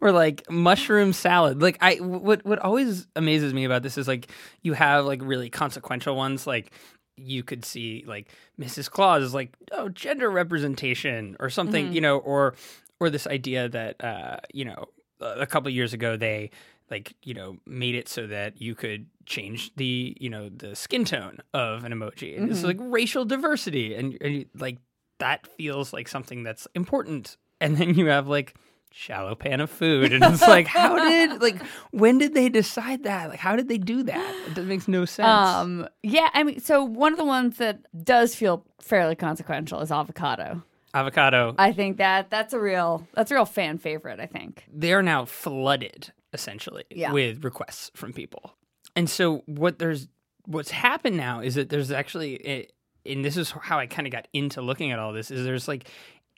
or 0.00 0.12
like 0.12 0.48
mushroom 0.50 1.12
salad. 1.12 1.62
Like 1.62 1.78
I 1.80 1.96
what 1.96 2.44
what 2.44 2.58
always 2.58 3.06
amazes 3.16 3.54
me 3.54 3.64
about 3.64 3.82
this 3.82 3.96
is 3.96 4.08
like 4.08 4.30
you 4.62 4.72
have 4.74 5.04
like 5.04 5.20
really 5.22 5.50
consequential 5.50 6.16
ones 6.16 6.46
like 6.46 6.72
you 7.16 7.42
could 7.42 7.64
see 7.64 8.04
like 8.06 8.30
Mrs. 8.60 8.90
Claus 8.90 9.22
is 9.22 9.34
like 9.34 9.54
oh 9.70 9.88
gender 9.88 10.30
representation 10.30 11.36
or 11.40 11.50
something, 11.50 11.92
you 11.92 12.00
know, 12.00 12.18
or 12.18 12.54
or 13.00 13.10
this 13.10 13.26
idea 13.26 13.68
that 13.68 14.02
uh, 14.02 14.38
you 14.52 14.64
know, 14.64 14.86
a 15.20 15.46
couple 15.46 15.70
years 15.70 15.92
ago 15.92 16.16
they 16.16 16.50
like 16.90 17.14
you 17.22 17.34
know 17.34 17.56
made 17.66 17.94
it 17.94 18.08
so 18.08 18.26
that 18.26 18.60
you 18.60 18.74
could 18.74 19.06
change 19.24 19.74
the 19.76 20.16
you 20.20 20.28
know 20.28 20.48
the 20.48 20.74
skin 20.76 21.04
tone 21.04 21.38
of 21.54 21.84
an 21.84 21.92
emoji 21.92 22.36
and 22.36 22.50
it's 22.50 22.64
like 22.64 22.76
racial 22.80 23.24
diversity 23.24 23.94
and, 23.94 24.18
and 24.20 24.46
like 24.56 24.78
that 25.18 25.46
feels 25.46 25.92
like 25.92 26.08
something 26.08 26.42
that's 26.42 26.66
important 26.74 27.36
and 27.62 27.76
then 27.76 27.94
you 27.94 28.06
have 28.06 28.28
like 28.28 28.54
shallow 28.92 29.34
pan 29.34 29.60
of 29.60 29.70
food. 29.70 30.12
And 30.12 30.22
it's 30.24 30.42
like, 30.42 30.66
how 30.66 30.96
did, 31.08 31.40
like, 31.46 31.62
when 31.92 32.18
did 32.18 32.34
they 32.34 32.50
decide 32.50 33.04
that? 33.04 33.30
Like, 33.30 33.38
how 33.38 33.56
did 33.56 33.68
they 33.68 33.78
do 33.78 34.02
that? 34.02 34.48
It 34.56 34.64
makes 34.66 34.86
no 34.86 35.06
sense. 35.06 35.26
Um, 35.26 35.88
yeah, 36.02 36.28
I 36.34 36.42
mean, 36.42 36.60
so 36.60 36.84
one 36.84 37.12
of 37.12 37.18
the 37.18 37.24
ones 37.24 37.56
that 37.56 37.80
does 38.04 38.34
feel 38.34 38.66
fairly 38.80 39.14
consequential 39.14 39.80
is 39.80 39.90
avocado. 39.90 40.62
Avocado, 40.94 41.54
I 41.56 41.72
think 41.72 41.96
that 41.96 42.28
that's 42.28 42.52
a 42.52 42.60
real 42.60 43.06
that's 43.14 43.30
a 43.30 43.34
real 43.34 43.46
fan 43.46 43.78
favorite. 43.78 44.20
I 44.20 44.26
think. 44.26 44.66
they 44.70 44.92
are 44.92 45.02
now 45.02 45.24
flooded 45.24 46.12
essentially 46.34 46.84
Yeah. 46.90 47.12
with 47.12 47.42
requests 47.44 47.90
from 47.94 48.12
people. 48.12 48.54
And 48.94 49.08
so 49.08 49.42
what 49.46 49.78
there's 49.78 50.08
what's 50.44 50.70
happened 50.70 51.16
now 51.16 51.40
is 51.40 51.54
that 51.54 51.70
there's 51.70 51.90
actually 51.90 52.46
a, 52.46 52.68
and 53.06 53.24
this 53.24 53.38
is 53.38 53.52
how 53.52 53.78
I 53.78 53.86
kind 53.86 54.06
of 54.06 54.12
got 54.12 54.28
into 54.34 54.60
looking 54.60 54.90
at 54.92 54.98
all 54.98 55.14
this 55.14 55.30
is 55.30 55.44
there's 55.46 55.66
like 55.66 55.88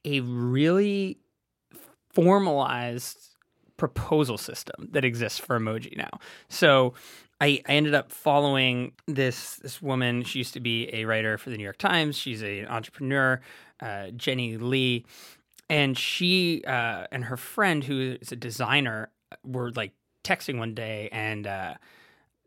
a 0.04 0.20
really 0.20 1.18
formalized 2.12 3.18
proposal 3.76 4.38
system 4.38 4.88
that 4.92 5.04
exists 5.04 5.38
for 5.38 5.58
emoji 5.58 5.96
now. 5.96 6.18
So 6.49 6.94
I, 7.40 7.61
I 7.68 7.73
ended 7.73 7.94
up 7.94 8.12
following 8.12 8.92
this 9.06 9.56
this 9.56 9.82
woman. 9.82 10.23
She 10.23 10.38
used 10.38 10.54
to 10.54 10.61
be 10.61 10.88
a 10.94 11.04
writer 11.04 11.37
for 11.38 11.50
the 11.50 11.56
New 11.56 11.64
York 11.64 11.78
Times. 11.78 12.16
She's 12.16 12.42
an 12.42 12.66
entrepreneur, 12.68 13.40
uh, 13.80 14.11
Jenny 14.11 14.56
Lee, 14.56 15.04
and 15.68 15.99
she 15.99 16.62
uh, 16.66 17.06
and 17.11 17.25
her 17.25 17.37
friend, 17.37 17.82
who 17.82 18.16
is 18.20 18.30
a 18.30 18.37
designer, 18.37 19.11
were 19.44 19.73
like 19.73 19.92
texting 20.23 20.58
one 20.58 20.75
day, 20.75 21.08
and 21.11 21.46
uh, 21.46 21.75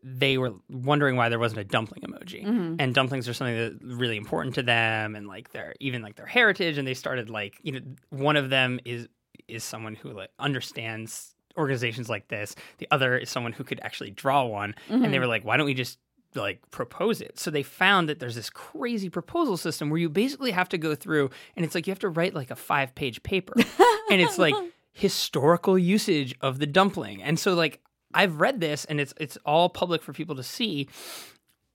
they 0.02 0.38
were 0.38 0.54
wondering 0.70 1.16
why 1.16 1.28
there 1.28 1.38
wasn't 1.38 1.60
a 1.60 1.64
dumpling 1.64 2.02
emoji. 2.02 2.44
Mm-hmm. 2.44 2.76
And 2.78 2.94
dumplings 2.94 3.28
are 3.28 3.34
something 3.34 3.56
that's 3.56 3.82
really 3.82 4.16
important 4.16 4.54
to 4.56 4.62
them, 4.62 5.16
and 5.16 5.26
like 5.26 5.52
their 5.52 5.74
even 5.80 6.02
like 6.02 6.16
their 6.16 6.26
heritage. 6.26 6.78
And 6.78 6.86
they 6.86 6.94
started 6.94 7.30
like 7.30 7.58
you 7.62 7.72
know 7.72 7.80
one 8.10 8.36
of 8.36 8.50
them 8.50 8.80
is 8.84 9.08
is 9.48 9.64
someone 9.64 9.94
who 9.94 10.12
like 10.12 10.30
understands 10.38 11.34
organizations 11.58 12.08
like 12.08 12.28
this. 12.28 12.54
The 12.78 12.88
other 12.90 13.18
is 13.18 13.28
someone 13.28 13.52
who 13.52 13.64
could 13.64 13.80
actually 13.82 14.10
draw 14.10 14.44
one. 14.44 14.74
And 14.88 15.02
they 15.02 15.08
mm-hmm. 15.08 15.20
were 15.20 15.26
like, 15.26 15.44
why 15.44 15.56
don't 15.56 15.66
we 15.66 15.74
just 15.74 15.98
like 16.34 16.60
propose 16.70 17.20
it? 17.20 17.38
So 17.38 17.50
they 17.50 17.62
found 17.62 18.08
that 18.08 18.20
there's 18.20 18.36
this 18.36 18.48
crazy 18.48 19.10
proposal 19.10 19.56
system 19.56 19.90
where 19.90 19.98
you 19.98 20.08
basically 20.08 20.52
have 20.52 20.68
to 20.70 20.78
go 20.78 20.94
through 20.94 21.30
and 21.56 21.64
it's 21.64 21.74
like 21.74 21.86
you 21.86 21.90
have 21.90 21.98
to 22.00 22.08
write 22.08 22.34
like 22.34 22.50
a 22.50 22.56
five 22.56 22.94
page 22.94 23.22
paper. 23.22 23.54
and 24.10 24.20
it's 24.20 24.38
like 24.38 24.54
historical 24.92 25.78
usage 25.78 26.34
of 26.40 26.58
the 26.58 26.66
dumpling. 26.66 27.22
And 27.22 27.38
so 27.38 27.54
like 27.54 27.80
I've 28.14 28.40
read 28.40 28.60
this 28.60 28.84
and 28.84 29.00
it's 29.00 29.14
it's 29.18 29.36
all 29.44 29.68
public 29.68 30.02
for 30.02 30.12
people 30.12 30.36
to 30.36 30.42
see. 30.42 30.88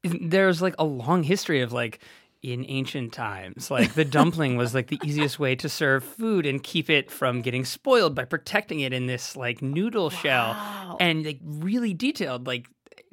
There's 0.03 0.61
like 0.61 0.75
a 0.79 0.83
long 0.83 1.23
history 1.23 1.61
of 1.61 1.71
like 1.71 1.99
in 2.41 2.65
ancient 2.67 3.13
times, 3.13 3.71
like 3.71 3.93
the 3.93 4.03
dumpling 4.17 4.57
was 4.57 4.73
like 4.73 4.87
the 4.87 4.99
easiest 5.03 5.39
way 5.39 5.55
to 5.55 5.69
serve 5.69 6.03
food 6.03 6.45
and 6.45 6.61
keep 6.61 6.89
it 6.89 7.09
from 7.09 7.41
getting 7.41 7.63
spoiled 7.63 8.13
by 8.13 8.25
protecting 8.25 8.81
it 8.81 8.91
in 8.91 9.07
this 9.07 9.37
like 9.37 9.61
noodle 9.61 10.09
shell. 10.09 10.97
And 10.99 11.25
like 11.25 11.39
really 11.41 11.93
detailed, 11.93 12.45
like 12.45 12.67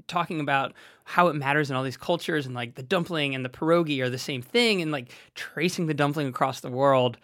talking 0.08 0.40
about 0.40 0.72
how 1.04 1.28
it 1.28 1.34
matters 1.34 1.70
in 1.70 1.76
all 1.76 1.84
these 1.84 1.96
cultures 1.96 2.44
and 2.44 2.54
like 2.54 2.74
the 2.74 2.82
dumpling 2.82 3.34
and 3.34 3.44
the 3.44 3.48
pierogi 3.48 4.00
are 4.00 4.10
the 4.10 4.18
same 4.18 4.42
thing 4.42 4.82
and 4.82 4.90
like 4.90 5.12
tracing 5.34 5.86
the 5.86 5.94
dumpling 5.94 6.26
across 6.26 6.60
the 6.60 6.70
world 6.70 7.16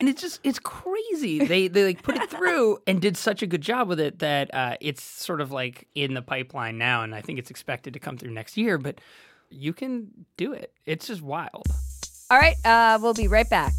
and 0.00 0.08
it's 0.08 0.20
just 0.22 0.40
it's 0.42 0.58
crazy 0.58 1.44
they 1.44 1.68
they 1.68 1.84
like 1.84 2.02
put 2.02 2.16
it 2.16 2.30
through 2.30 2.78
and 2.86 3.00
did 3.00 3.16
such 3.16 3.42
a 3.42 3.46
good 3.46 3.60
job 3.60 3.86
with 3.88 4.00
it 4.00 4.18
that 4.20 4.52
uh, 4.54 4.76
it's 4.80 5.02
sort 5.02 5.40
of 5.40 5.52
like 5.52 5.86
in 5.94 6.14
the 6.14 6.22
pipeline 6.22 6.78
now 6.78 7.02
and 7.02 7.14
i 7.14 7.20
think 7.20 7.38
it's 7.38 7.50
expected 7.50 7.92
to 7.92 8.00
come 8.00 8.16
through 8.16 8.30
next 8.30 8.56
year 8.56 8.78
but 8.78 9.00
you 9.50 9.72
can 9.72 10.08
do 10.36 10.52
it 10.52 10.72
it's 10.86 11.06
just 11.06 11.22
wild 11.22 11.64
All 12.30 12.38
right, 12.38 12.54
uh, 12.64 12.96
we'll 13.02 13.12
be 13.14 13.26
right 13.26 13.48
back. 13.50 13.72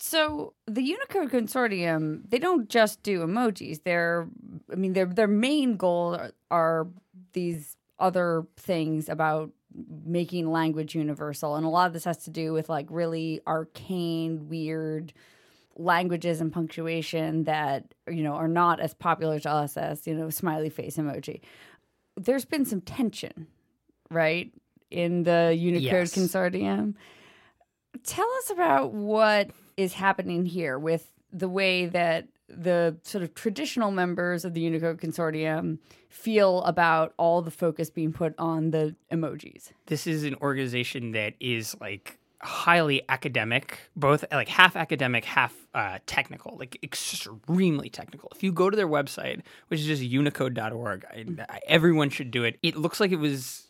So 0.00 0.54
the 0.66 0.82
Unicode 0.82 1.30
Consortium, 1.30 2.28
they 2.28 2.38
don't 2.38 2.68
just 2.68 3.02
do 3.04 3.20
emojis. 3.20 3.84
They're, 3.84 4.26
I 4.72 4.74
mean, 4.74 4.92
their 4.94 5.06
their 5.06 5.28
main 5.28 5.76
goal 5.76 6.16
are, 6.16 6.32
are 6.50 6.88
these 7.32 7.76
other 8.00 8.44
things 8.56 9.08
about 9.08 9.50
making 10.04 10.50
language 10.50 10.94
universal, 10.94 11.56
and 11.56 11.64
a 11.64 11.68
lot 11.68 11.86
of 11.86 11.92
this 11.92 12.04
has 12.04 12.18
to 12.24 12.30
do 12.30 12.52
with 12.52 12.68
like 12.68 12.86
really 12.90 13.40
arcane, 13.46 14.48
weird 14.48 15.12
languages 15.76 16.40
and 16.40 16.52
punctuation 16.52 17.44
that 17.44 17.94
you 18.08 18.22
know 18.22 18.34
are 18.34 18.48
not 18.48 18.80
as 18.80 18.94
popular 18.94 19.38
to 19.40 19.50
us 19.50 19.76
as 19.76 20.06
you 20.06 20.14
know 20.14 20.30
smiley 20.30 20.70
face 20.70 20.96
emoji. 20.96 21.40
There's 22.16 22.44
been 22.44 22.64
some 22.64 22.80
tension, 22.80 23.46
right, 24.10 24.52
in 24.90 25.22
the 25.22 25.56
Unicode 25.58 25.84
Yes. 25.84 26.14
Consortium. 26.14 26.94
Tell 28.04 28.28
us 28.38 28.50
about 28.50 28.92
what 28.92 29.50
is 29.76 29.94
happening 29.94 30.44
here 30.44 30.78
with 30.78 31.10
the 31.32 31.48
way 31.48 31.86
that 31.86 32.28
the 32.50 32.96
sort 33.02 33.22
of 33.22 33.34
traditional 33.34 33.90
members 33.90 34.44
of 34.44 34.54
the 34.54 34.60
Unicode 34.60 35.00
Consortium 35.00 35.78
feel 36.08 36.62
about 36.64 37.14
all 37.16 37.42
the 37.42 37.50
focus 37.50 37.90
being 37.90 38.12
put 38.12 38.34
on 38.38 38.70
the 38.70 38.94
emojis. 39.12 39.70
this 39.86 40.06
is 40.06 40.24
an 40.24 40.34
organization 40.42 41.12
that 41.12 41.34
is 41.40 41.76
like 41.80 42.18
highly 42.42 43.02
academic, 43.08 43.78
both 43.94 44.24
like 44.32 44.48
half 44.48 44.74
academic, 44.74 45.24
half 45.24 45.54
uh, 45.74 45.98
technical, 46.06 46.56
like 46.58 46.78
extremely 46.82 47.90
technical. 47.90 48.30
If 48.34 48.42
you 48.42 48.50
go 48.50 48.70
to 48.70 48.76
their 48.76 48.88
website, 48.88 49.42
which 49.68 49.80
is 49.80 49.86
just 49.86 50.02
unicode.org, 50.02 51.04
I, 51.10 51.26
I, 51.48 51.60
everyone 51.66 52.10
should 52.10 52.30
do 52.30 52.44
it. 52.44 52.58
It 52.62 52.76
looks 52.76 52.98
like 52.98 53.12
it 53.12 53.16
was 53.16 53.66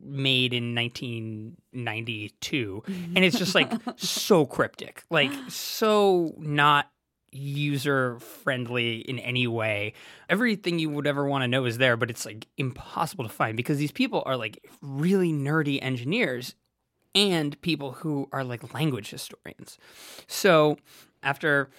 made 0.00 0.52
in 0.52 0.74
1992 0.74 2.82
and 2.86 3.24
it's 3.24 3.38
just 3.38 3.54
like 3.54 3.72
so 3.96 4.46
cryptic 4.46 5.02
like 5.10 5.32
so 5.48 6.32
not 6.38 6.90
user 7.36 8.18
friendly 8.18 8.98
in 8.98 9.18
any 9.18 9.46
way 9.46 9.92
everything 10.28 10.78
you 10.78 10.88
would 10.90 11.06
ever 11.06 11.26
want 11.26 11.42
to 11.42 11.48
know 11.48 11.64
is 11.64 11.78
there 11.78 11.96
but 11.96 12.10
it's 12.10 12.24
like 12.26 12.46
impossible 12.56 13.24
to 13.24 13.30
find 13.30 13.56
because 13.56 13.78
these 13.78 13.92
people 13.92 14.22
are 14.26 14.36
like 14.36 14.64
really 14.82 15.32
nerdy 15.32 15.78
engineers 15.82 16.54
and 17.14 17.60
people 17.62 17.92
who 17.92 18.28
are 18.32 18.44
like 18.44 18.72
language 18.74 19.10
historians 19.10 19.78
so 20.26 20.76
after 21.22 21.70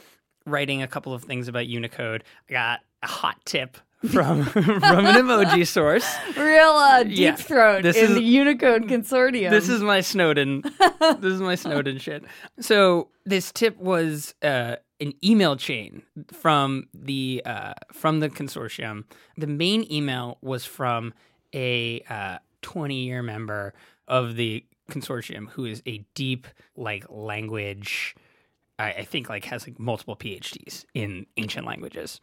writing 0.46 0.82
a 0.82 0.88
couple 0.88 1.14
of 1.14 1.24
things 1.24 1.48
about 1.48 1.68
unicode 1.68 2.24
i 2.50 2.54
got 2.54 2.80
a 3.04 3.08
hot 3.08 3.38
tip 3.46 3.78
from 4.12 4.44
from 4.46 4.64
an 4.64 5.16
emoji 5.16 5.66
source 5.66 6.06
Real 6.38 6.70
uh, 6.70 7.02
deep 7.04 7.18
Yeah, 7.18 7.36
throat 7.36 7.82
this 7.82 7.98
in 7.98 8.04
is- 8.12 8.14
the 8.16 8.22
Unicode 8.22 8.84
Consortium. 8.84 9.50
This 9.50 9.70
is 9.70 9.82
my 9.82 10.02
Snowden. 10.02 10.62
this 11.20 11.34
is 11.34 11.42
my 11.42 11.56
Snowden 11.56 11.98
shit. 11.98 12.24
So 12.60 13.10
this 13.26 13.52
tip 13.52 13.76
was 13.80 14.36
uh, 14.44 14.76
an 15.00 15.14
email 15.24 15.56
chain 15.56 16.04
from 16.32 16.88
the 16.94 17.42
uh, 17.46 17.74
from 17.94 18.20
the 18.20 18.30
consortium. 18.30 19.04
The 19.38 19.48
main 19.48 19.90
email 19.92 20.38
was 20.42 20.66
from 20.66 21.14
a 21.54 22.40
twenty 22.62 23.04
year 23.04 23.22
member 23.22 23.74
of 24.08 24.36
the 24.36 24.64
consortium 24.90 25.50
who 25.50 25.66
is 25.66 25.82
a 25.86 26.06
deep 26.14 26.48
like 26.76 27.06
language. 27.10 28.16
I, 28.80 28.92
I 28.92 29.04
think 29.04 29.30
like 29.30 29.46
has 29.46 29.68
like 29.68 29.80
multiple 29.80 30.16
PhDs 30.16 30.86
in 30.94 31.26
ancient 31.38 31.66
languages 31.66 32.22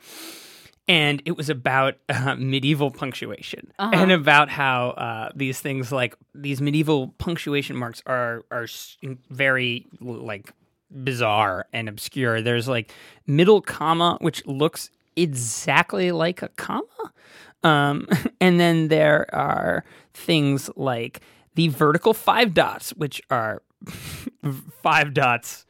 and 0.86 1.22
it 1.24 1.36
was 1.36 1.48
about 1.48 1.94
uh, 2.08 2.34
medieval 2.36 2.90
punctuation 2.90 3.72
and 3.78 4.12
about 4.12 4.48
how 4.48 4.90
uh, 4.90 5.30
these 5.34 5.60
things 5.60 5.92
like 5.92 6.16
these 6.34 6.60
medieval 6.60 7.08
punctuation 7.18 7.76
marks 7.76 8.02
are 8.06 8.42
are 8.50 8.66
very 9.30 9.86
like 10.00 10.52
bizarre 11.02 11.66
and 11.72 11.88
obscure. 11.88 12.40
There's 12.40 12.68
like 12.68 12.92
middle 13.26 13.60
comma, 13.60 14.18
which 14.20 14.44
looks 14.46 14.90
exactly 15.16 16.12
like 16.12 16.42
a 16.42 16.48
comma, 16.48 17.12
um, 17.62 18.08
and 18.40 18.60
then 18.60 18.88
there 18.88 19.32
are 19.34 19.84
things 20.12 20.70
like 20.76 21.20
the 21.54 21.68
vertical 21.68 22.14
five 22.14 22.54
dots, 22.54 22.90
which 22.90 23.22
are 23.30 23.62
five 24.82 25.14
dots. 25.14 25.66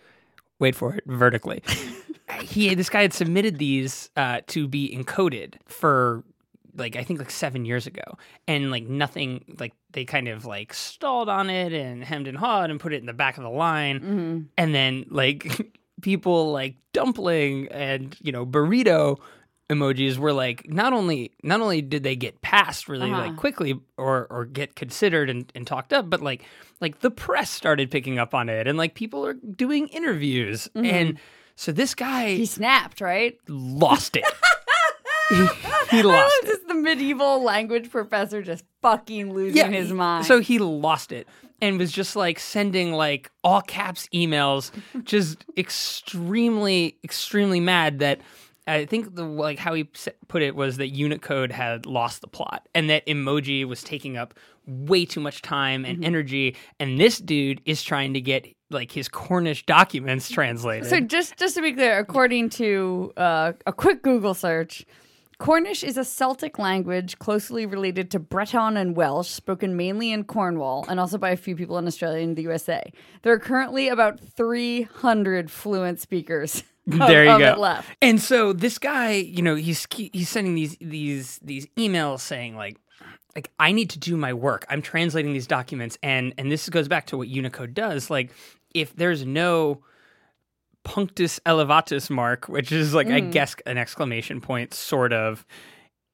Wait 0.60 0.74
for 0.74 0.94
it, 0.94 1.04
vertically 1.06 1.62
he 2.42 2.74
this 2.74 2.88
guy 2.88 3.02
had 3.02 3.12
submitted 3.12 3.58
these 3.58 4.10
uh, 4.16 4.40
to 4.46 4.66
be 4.66 4.96
encoded 4.96 5.54
for 5.66 6.22
like 6.76 6.96
I 6.96 7.04
think 7.04 7.18
like 7.20 7.30
seven 7.30 7.64
years 7.64 7.86
ago, 7.86 8.02
and 8.48 8.70
like 8.70 8.84
nothing 8.88 9.56
like 9.58 9.72
they 9.92 10.04
kind 10.04 10.28
of 10.28 10.44
like 10.44 10.74
stalled 10.74 11.28
on 11.28 11.50
it 11.50 11.72
and 11.72 12.02
hemmed 12.04 12.26
and 12.26 12.36
hawed 12.36 12.70
and 12.70 12.80
put 12.80 12.92
it 12.92 12.98
in 13.00 13.06
the 13.06 13.12
back 13.12 13.36
of 13.38 13.44
the 13.44 13.50
line, 13.50 14.48
and 14.58 14.74
then 14.74 15.06
like 15.10 15.72
people 16.02 16.52
like 16.52 16.76
dumpling 16.92 17.68
and 17.70 18.16
you 18.20 18.30
know 18.32 18.44
burrito 18.44 19.18
emojis 19.70 20.18
were 20.18 20.32
like 20.32 20.68
not 20.68 20.92
only 20.92 21.32
not 21.42 21.60
only 21.62 21.80
did 21.80 22.02
they 22.02 22.14
get 22.14 22.40
passed 22.42 22.86
really 22.88 23.10
Uh-huh. 23.10 23.22
like 23.28 23.36
quickly 23.36 23.80
or 23.96 24.26
or 24.28 24.44
get 24.44 24.74
considered 24.76 25.30
and, 25.30 25.50
and 25.54 25.66
talked 25.66 25.92
up 25.94 26.10
but 26.10 26.20
like 26.20 26.44
like 26.82 27.00
the 27.00 27.10
press 27.10 27.48
started 27.50 27.90
picking 27.90 28.18
up 28.18 28.34
on 28.34 28.50
it 28.50 28.66
and 28.68 28.76
like 28.76 28.94
people 28.94 29.24
are 29.24 29.32
doing 29.32 29.88
interviews 29.88 30.68
and 30.74 31.18
so 31.56 31.72
this 31.72 31.94
guy 31.94 32.34
he 32.34 32.44
snapped, 32.46 33.00
right? 33.00 33.38
lost 33.48 34.16
it 34.16 34.24
he 35.90 36.02
lost 36.02 36.34
it. 36.44 36.53
Medieval 36.84 37.42
language 37.42 37.90
professor 37.90 38.42
just 38.42 38.64
fucking 38.82 39.32
losing 39.32 39.72
his 39.72 39.88
he- 39.88 39.94
mind. 39.94 40.26
So 40.26 40.40
he 40.40 40.58
lost 40.58 41.10
it 41.10 41.26
and 41.60 41.78
was 41.78 41.90
just 41.90 42.14
like 42.14 42.38
sending 42.38 42.92
like 42.92 43.30
all 43.42 43.62
caps 43.62 44.08
emails, 44.14 44.70
just 45.04 45.44
extremely, 45.56 46.96
extremely 47.02 47.60
mad 47.60 47.98
that 48.00 48.20
I 48.66 48.86
think 48.86 49.14
the 49.14 49.24
like 49.24 49.58
how 49.58 49.74
he 49.74 49.84
put 50.28 50.42
it 50.42 50.54
was 50.54 50.78
that 50.78 50.88
Unicode 50.88 51.52
had 51.52 51.86
lost 51.86 52.20
the 52.20 52.28
plot 52.28 52.66
and 52.74 52.88
that 52.88 53.06
emoji 53.06 53.64
was 53.66 53.82
taking 53.82 54.16
up 54.16 54.34
way 54.66 55.04
too 55.04 55.20
much 55.20 55.42
time 55.42 55.84
and 55.84 56.04
energy, 56.04 56.56
and 56.80 56.98
this 56.98 57.18
dude 57.18 57.60
is 57.66 57.82
trying 57.82 58.14
to 58.14 58.20
get 58.20 58.46
like 58.70 58.90
his 58.90 59.08
Cornish 59.08 59.66
documents 59.66 60.30
translated. 60.30 60.88
So 60.88 61.00
just 61.00 61.36
just 61.36 61.54
to 61.56 61.62
be 61.62 61.72
clear, 61.72 61.98
according 61.98 62.50
to 62.50 63.12
uh, 63.16 63.52
a 63.66 63.72
quick 63.72 64.02
Google 64.02 64.34
search, 64.34 64.86
Cornish 65.38 65.82
is 65.82 65.96
a 65.96 66.04
Celtic 66.04 66.58
language 66.58 67.18
closely 67.18 67.66
related 67.66 68.10
to 68.12 68.18
Breton 68.18 68.76
and 68.76 68.96
Welsh, 68.96 69.28
spoken 69.28 69.76
mainly 69.76 70.12
in 70.12 70.24
Cornwall 70.24 70.84
and 70.88 71.00
also 71.00 71.18
by 71.18 71.30
a 71.30 71.36
few 71.36 71.56
people 71.56 71.78
in 71.78 71.86
Australia 71.86 72.22
and 72.22 72.36
the 72.36 72.42
USA. 72.42 72.92
There 73.22 73.32
are 73.32 73.38
currently 73.38 73.88
about 73.88 74.20
300 74.20 75.50
fluent 75.50 76.00
speakers. 76.00 76.62
of- 76.90 76.98
there 76.98 77.24
you 77.24 77.38
go. 77.38 77.54
left. 77.58 77.88
And 78.02 78.20
so 78.20 78.52
this 78.52 78.78
guy, 78.78 79.12
you 79.12 79.42
know, 79.42 79.54
he's 79.54 79.86
he's 79.90 80.28
sending 80.28 80.54
these 80.54 80.76
these 80.80 81.38
these 81.42 81.66
emails 81.76 82.20
saying 82.20 82.56
like 82.56 82.78
like 83.34 83.50
I 83.58 83.72
need 83.72 83.90
to 83.90 83.98
do 83.98 84.16
my 84.16 84.32
work. 84.32 84.64
I'm 84.68 84.82
translating 84.82 85.32
these 85.32 85.46
documents 85.46 85.98
and 86.02 86.34
and 86.38 86.50
this 86.52 86.68
goes 86.68 86.88
back 86.88 87.06
to 87.06 87.16
what 87.16 87.28
Unicode 87.28 87.74
does. 87.74 88.10
Like 88.10 88.30
if 88.74 88.94
there's 88.94 89.24
no 89.24 89.82
punctus 90.84 91.40
elevatus 91.46 92.10
mark, 92.10 92.48
which 92.48 92.70
is 92.70 92.94
like 92.94 93.08
I 93.08 93.20
guess 93.20 93.56
an 93.66 93.78
exclamation 93.78 94.40
point 94.40 94.74
sort 94.74 95.12
of 95.12 95.44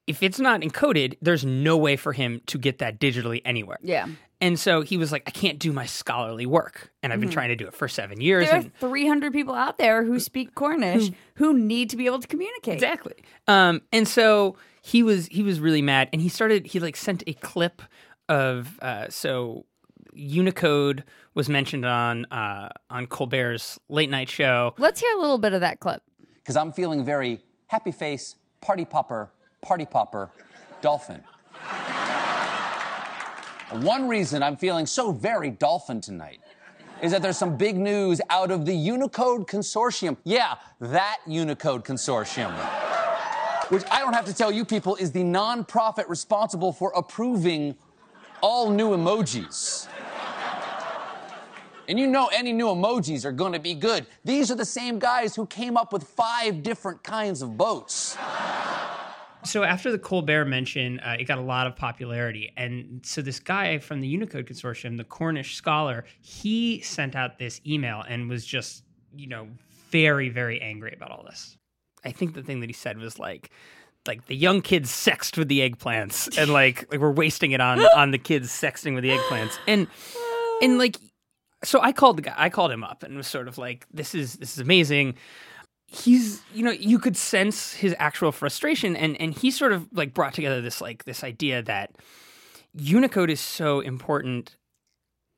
if 0.06 0.22
it's 0.22 0.40
not 0.40 0.62
encoded, 0.62 1.16
there's 1.22 1.44
no 1.44 1.76
way 1.76 1.96
for 1.96 2.12
him 2.12 2.40
to 2.46 2.58
get 2.58 2.78
that 2.78 2.98
digitally 2.98 3.42
anywhere. 3.44 3.78
Yeah. 3.82 4.08
And 4.40 4.58
so 4.58 4.80
he 4.80 4.96
was 4.96 5.12
like, 5.12 5.22
I 5.26 5.30
can't 5.30 5.58
do 5.58 5.72
my 5.72 5.86
scholarly 5.86 6.46
work. 6.46 6.90
And 7.02 7.12
I've 7.12 7.20
been 7.20 7.30
trying 7.30 7.50
to 7.50 7.56
do 7.56 7.66
it 7.66 7.74
for 7.74 7.88
seven 7.88 8.20
years. 8.20 8.48
There 8.48 8.58
are 8.58 8.62
300 8.62 9.32
people 9.32 9.54
out 9.54 9.76
there 9.76 10.02
who 10.02 10.18
speak 10.18 10.54
Cornish 10.54 11.10
who 11.34 11.56
need 11.56 11.90
to 11.90 11.96
be 11.96 12.06
able 12.06 12.20
to 12.20 12.26
communicate. 12.26 12.74
Exactly. 12.74 13.14
Um, 13.46 13.82
and 13.92 14.08
so 14.08 14.56
he 14.82 15.02
was 15.02 15.26
he 15.26 15.42
was 15.42 15.60
really 15.60 15.82
mad, 15.82 16.08
and 16.12 16.22
he 16.22 16.30
started 16.30 16.66
he 16.66 16.80
like 16.80 16.96
sent 16.96 17.22
a 17.26 17.34
clip 17.34 17.82
of 18.30 18.78
uh, 18.80 19.08
so 19.10 19.66
Unicode 20.14 21.04
was 21.34 21.48
mentioned 21.48 21.84
on 21.84 22.24
uh, 22.26 22.68
on 22.88 23.06
Colbert's 23.06 23.78
late 23.88 24.10
night 24.10 24.28
show. 24.28 24.74
Let's 24.78 25.00
hear 25.00 25.16
a 25.16 25.20
little 25.20 25.38
bit 25.38 25.52
of 25.52 25.60
that 25.60 25.80
clip. 25.80 26.02
because 26.36 26.56
I'm 26.56 26.72
feeling 26.72 27.04
very 27.04 27.40
happy 27.68 27.92
face, 27.92 28.36
party 28.60 28.84
popper, 28.84 29.30
party 29.62 29.86
popper, 29.86 30.30
dolphin. 30.80 31.22
One 33.70 34.08
reason 34.08 34.42
I'm 34.42 34.56
feeling 34.56 34.84
so 34.86 35.12
very 35.12 35.50
dolphin 35.50 36.00
tonight 36.00 36.40
is 37.02 37.12
that 37.12 37.22
there's 37.22 37.38
some 37.38 37.56
big 37.56 37.76
news 37.76 38.20
out 38.28 38.50
of 38.50 38.66
the 38.66 38.74
Unicode 38.74 39.46
Consortium. 39.46 40.16
Yeah, 40.24 40.56
that 40.80 41.18
Unicode 41.26 41.84
Consortium. 41.84 42.52
Which 43.70 43.84
I 43.90 44.00
don't 44.00 44.12
have 44.12 44.24
to 44.24 44.34
tell 44.34 44.50
you 44.50 44.64
people 44.64 44.96
is 44.96 45.12
the 45.12 45.22
nonprofit 45.22 46.08
responsible 46.08 46.72
for 46.72 46.92
approving 46.96 47.76
all 48.42 48.70
new 48.70 48.90
emojis. 48.90 49.86
And 51.90 51.98
you 51.98 52.06
know 52.06 52.28
any 52.32 52.52
new 52.52 52.66
emojis 52.66 53.24
are 53.24 53.32
going 53.32 53.52
to 53.52 53.58
be 53.58 53.74
good. 53.74 54.06
These 54.24 54.52
are 54.52 54.54
the 54.54 54.64
same 54.64 55.00
guys 55.00 55.34
who 55.34 55.44
came 55.44 55.76
up 55.76 55.92
with 55.92 56.04
five 56.04 56.62
different 56.62 57.02
kinds 57.02 57.42
of 57.42 57.58
boats. 57.58 58.16
So 59.42 59.64
after 59.64 59.90
the 59.90 59.98
Colbert 59.98 60.44
mention, 60.44 61.00
uh, 61.00 61.16
it 61.18 61.24
got 61.24 61.38
a 61.38 61.42
lot 61.42 61.66
of 61.66 61.74
popularity, 61.74 62.52
and 62.56 63.00
so 63.04 63.22
this 63.22 63.40
guy 63.40 63.78
from 63.78 64.00
the 64.00 64.06
Unicode 64.06 64.46
Consortium, 64.46 64.98
the 64.98 65.04
Cornish 65.04 65.56
scholar, 65.56 66.04
he 66.20 66.80
sent 66.82 67.16
out 67.16 67.38
this 67.38 67.60
email 67.66 68.04
and 68.08 68.28
was 68.28 68.46
just 68.46 68.84
you 69.16 69.26
know 69.26 69.48
very 69.90 70.28
very 70.28 70.60
angry 70.60 70.92
about 70.94 71.10
all 71.10 71.24
this. 71.24 71.56
I 72.04 72.12
think 72.12 72.34
the 72.34 72.42
thing 72.42 72.60
that 72.60 72.68
he 72.68 72.74
said 72.74 72.98
was 72.98 73.18
like. 73.18 73.50
Like 74.06 74.26
the 74.28 74.34
young 74.34 74.62
kids 74.62 74.90
sexed 74.90 75.36
with 75.36 75.48
the 75.48 75.60
eggplants, 75.60 76.38
and 76.38 76.50
like 76.54 76.90
like 76.90 77.00
we're 77.00 77.10
wasting 77.10 77.50
it 77.50 77.60
on 77.60 77.80
on 77.94 78.12
the 78.12 78.18
kids 78.18 78.48
sexting 78.48 78.94
with 78.94 79.02
the 79.02 79.10
eggplants, 79.10 79.58
and 79.68 79.88
and 80.62 80.78
like 80.78 80.96
so 81.62 81.80
I 81.80 81.92
called 81.92 82.18
the 82.18 82.22
guy, 82.22 82.34
I 82.36 82.48
called 82.48 82.70
him 82.70 82.84
up 82.84 83.02
and 83.02 83.16
was 83.16 83.26
sort 83.26 83.48
of 83.48 83.58
like, 83.58 83.86
this 83.92 84.14
is 84.14 84.34
this 84.34 84.54
is 84.54 84.58
amazing. 84.58 85.14
He's 85.86 86.42
you 86.54 86.64
know 86.64 86.70
you 86.70 86.98
could 86.98 87.16
sense 87.16 87.72
his 87.72 87.94
actual 87.98 88.32
frustration, 88.32 88.96
and 88.96 89.20
and 89.20 89.34
he 89.34 89.50
sort 89.50 89.72
of 89.72 89.88
like 89.92 90.14
brought 90.14 90.34
together 90.34 90.60
this 90.60 90.80
like 90.80 91.04
this 91.04 91.24
idea 91.24 91.62
that 91.62 91.96
Unicode 92.74 93.30
is 93.30 93.40
so 93.40 93.80
important 93.80 94.56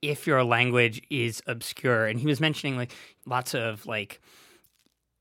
if 0.03 0.27
your 0.27 0.44
language 0.44 1.01
is 1.11 1.42
obscure, 1.46 2.07
and 2.07 2.20
he 2.20 2.27
was 2.27 2.40
mentioning 2.40 2.77
like 2.77 2.92
lots 3.25 3.55
of 3.55 3.87
like 3.87 4.20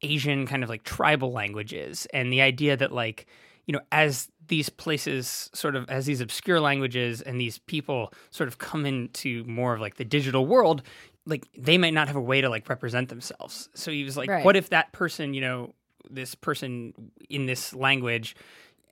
Asian 0.02 0.45
kind 0.47 0.63
of 0.63 0.69
like 0.69 0.84
tribal 0.84 1.32
languages, 1.32 2.08
and 2.13 2.32
the 2.32 2.41
idea 2.41 2.75
that 2.75 2.91
like 2.91 3.25
you 3.65 3.74
know 3.74 3.82
as 3.91 4.30
these 4.47 4.69
places 4.69 5.50
sort 5.54 5.76
of 5.76 5.89
as 5.89 6.06
these 6.06 6.19
obscure 6.21 6.60
languages 6.60 7.21
and 7.21 7.39
these 7.39 7.60
people 7.60 8.12
sort 8.30 8.47
of 8.47 8.58
come 8.58 8.86
into 8.86 9.43
more 9.45 9.74
of 9.74 9.82
like 9.82 9.95
the 9.95 10.06
digital 10.06 10.45
world 10.45 10.82
like 11.26 11.47
they 11.58 11.78
might 11.78 11.93
not 11.93 12.08
have 12.08 12.15
a 12.17 12.21
way 12.21 12.41
to 12.41 12.50
like 12.50 12.67
represent 12.67 13.10
themselves 13.10 13.69
so 13.74 13.91
he 13.91 14.04
was 14.04 14.17
like 14.17 14.30
Right. 14.30 14.43
what 14.43 14.56
if 14.56 14.69
that 14.69 14.91
person 14.91 15.34
you 15.34 15.41
know 15.41 15.74
this 16.10 16.36
person 16.36 16.93
in 17.30 17.45
this 17.45 17.74
language 17.74 18.36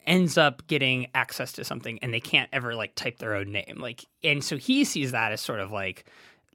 ends 0.05 0.37
up 0.37 0.65
getting 0.67 1.07
access 1.13 1.51
to 1.53 1.63
something 1.63 1.99
and 2.01 2.13
they 2.13 2.19
can't 2.21 2.49
ever 2.53 2.73
like 2.75 2.95
type 2.95 3.17
their 3.19 3.35
own 3.35 3.51
name 3.51 3.77
like 3.79 4.05
and 4.23 4.43
so 4.43 4.55
he 4.57 4.85
sees 4.85 5.11
that 5.11 5.31
as 5.31 5.41
sort 5.41 5.59
of 5.59 5.71
like 5.71 6.05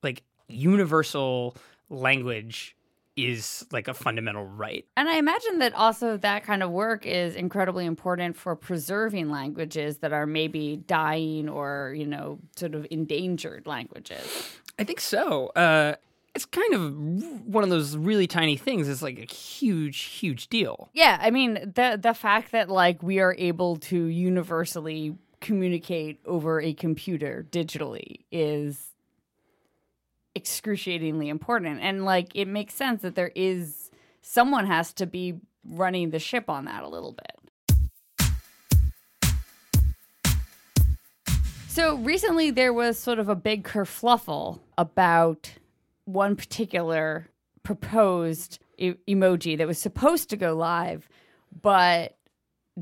like 0.02 0.22
universal 0.48 1.56
language 1.90 2.74
is 3.16 3.64
like 3.70 3.88
a 3.88 3.94
fundamental 3.94 4.44
right 4.44 4.86
And 4.96 5.08
I 5.08 5.16
imagine 5.16 5.58
that 5.60 5.74
also 5.74 6.16
that 6.16 6.44
kind 6.44 6.62
of 6.62 6.70
work 6.70 7.06
is 7.06 7.36
incredibly 7.36 7.86
important 7.86 8.36
for 8.36 8.56
preserving 8.56 9.30
languages 9.30 9.98
that 9.98 10.12
are 10.12 10.26
maybe 10.26 10.76
dying 10.86 11.48
or, 11.48 11.94
you 11.96 12.06
know, 12.06 12.38
sort 12.56 12.74
of 12.74 12.86
endangered 12.90 13.66
languages. 13.66 14.58
I 14.78 14.84
think 14.84 15.00
so. 15.00 15.48
Uh, 15.48 15.94
it's 16.34 16.44
kind 16.44 16.74
of 16.74 17.46
one 17.46 17.62
of 17.62 17.70
those 17.70 17.96
really 17.96 18.26
tiny 18.26 18.56
things. 18.56 18.88
It's 18.88 19.02
like 19.02 19.18
a 19.18 19.32
huge, 19.32 20.00
huge 20.00 20.48
deal. 20.48 20.88
Yeah, 20.92 21.18
I 21.20 21.30
mean, 21.30 21.72
the 21.74 21.98
the 22.00 22.14
fact 22.14 22.50
that 22.52 22.68
like 22.68 23.02
we 23.02 23.20
are 23.20 23.36
able 23.38 23.76
to 23.76 24.06
universally 24.06 25.16
communicate 25.40 26.20
over 26.26 26.60
a 26.60 26.72
computer 26.72 27.46
digitally 27.50 28.24
is 28.32 28.93
excruciatingly 30.34 31.28
important. 31.28 31.80
And 31.80 32.04
like 32.04 32.32
it 32.34 32.48
makes 32.48 32.74
sense 32.74 33.02
that 33.02 33.14
there 33.14 33.32
is 33.34 33.90
someone 34.22 34.66
has 34.66 34.92
to 34.94 35.06
be 35.06 35.34
running 35.64 36.10
the 36.10 36.18
ship 36.18 36.48
on 36.50 36.64
that 36.66 36.82
a 36.82 36.88
little 36.88 37.12
bit. 37.12 37.34
So 41.68 41.96
recently 41.96 42.52
there 42.52 42.72
was 42.72 42.98
sort 42.98 43.18
of 43.18 43.28
a 43.28 43.34
big 43.34 43.64
kerfluffle 43.64 44.60
about 44.78 45.50
one 46.04 46.36
particular 46.36 47.28
proposed 47.64 48.60
e- 48.78 48.94
emoji 49.08 49.58
that 49.58 49.66
was 49.66 49.78
supposed 49.78 50.30
to 50.30 50.36
go 50.36 50.54
live, 50.54 51.08
but 51.62 52.16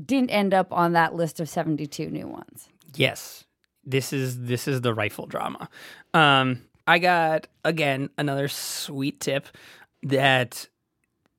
didn't 0.05 0.29
end 0.29 0.53
up 0.53 0.71
on 0.71 0.93
that 0.93 1.15
list 1.15 1.39
of 1.39 1.49
72 1.49 2.09
new 2.09 2.27
ones. 2.27 2.69
Yes, 2.95 3.45
this 3.83 4.13
is 4.13 4.41
this 4.41 4.67
is 4.67 4.81
the 4.81 4.93
rifle 4.93 5.25
drama. 5.25 5.69
Um, 6.13 6.61
I 6.87 6.99
got 6.99 7.47
again 7.63 8.09
another 8.17 8.47
sweet 8.47 9.19
tip 9.19 9.47
that 10.03 10.67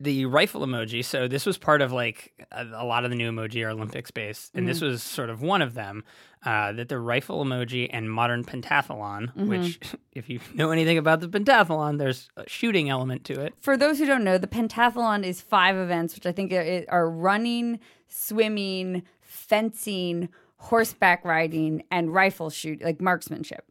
the 0.00 0.26
rifle 0.26 0.62
emoji. 0.62 1.04
So 1.04 1.28
this 1.28 1.46
was 1.46 1.59
part 1.59 1.80
of 1.80 1.92
like 1.92 2.33
a, 2.50 2.66
a 2.74 2.85
lot 2.85 3.04
of 3.04 3.11
the 3.11 3.16
new 3.16 3.30
emoji 3.30 3.64
are 3.64 3.70
Olympics 3.70 4.11
based, 4.11 4.52
and 4.54 4.68
this 4.68 4.80
was 4.80 5.02
sort 5.02 5.30
of 5.30 5.42
one 5.42 5.62
of 5.62 5.74
them. 5.74 6.04
Uh, 6.44 6.72
that 6.72 6.90
the 6.90 6.98
rifle 6.98 7.42
emoji 7.42 7.88
and 7.90 8.11
modern 8.11 8.44
pentathlon, 8.44 9.35
which 9.46 9.78
if 10.12 10.28
you 10.28 10.38
know 10.52 10.72
anything 10.72 10.98
about 10.98 11.20
the 11.20 11.28
pentathlon, 11.28 11.96
there's 11.96 12.28
a 12.37 12.46
shooting 12.46 12.90
element 12.90 13.24
to 13.24 13.40
it. 13.40 13.54
For 13.61 13.78
those 13.78 13.98
who 13.98 14.04
don't 14.04 14.24
know, 14.24 14.37
the 14.37 14.46
pentathlon 14.46 15.24
is 15.24 15.40
five 15.40 15.74
events, 15.74 16.14
which 16.14 16.26
I 16.26 16.33
think 16.33 16.52
are, 16.52 16.85
are 16.90 17.09
running, 17.09 17.80
swimming, 18.09 19.04
fencing, 19.22 20.28
horseback 20.57 21.24
riding, 21.24 21.83
and 21.90 22.12
rifle 22.12 22.50
shoot, 22.50 22.83
like 22.83 23.00
marksmanship. 23.00 23.64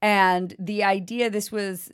And 0.00 0.54
the 0.60 0.84
idea 0.84 1.28
this 1.28 1.50
was 1.50 1.90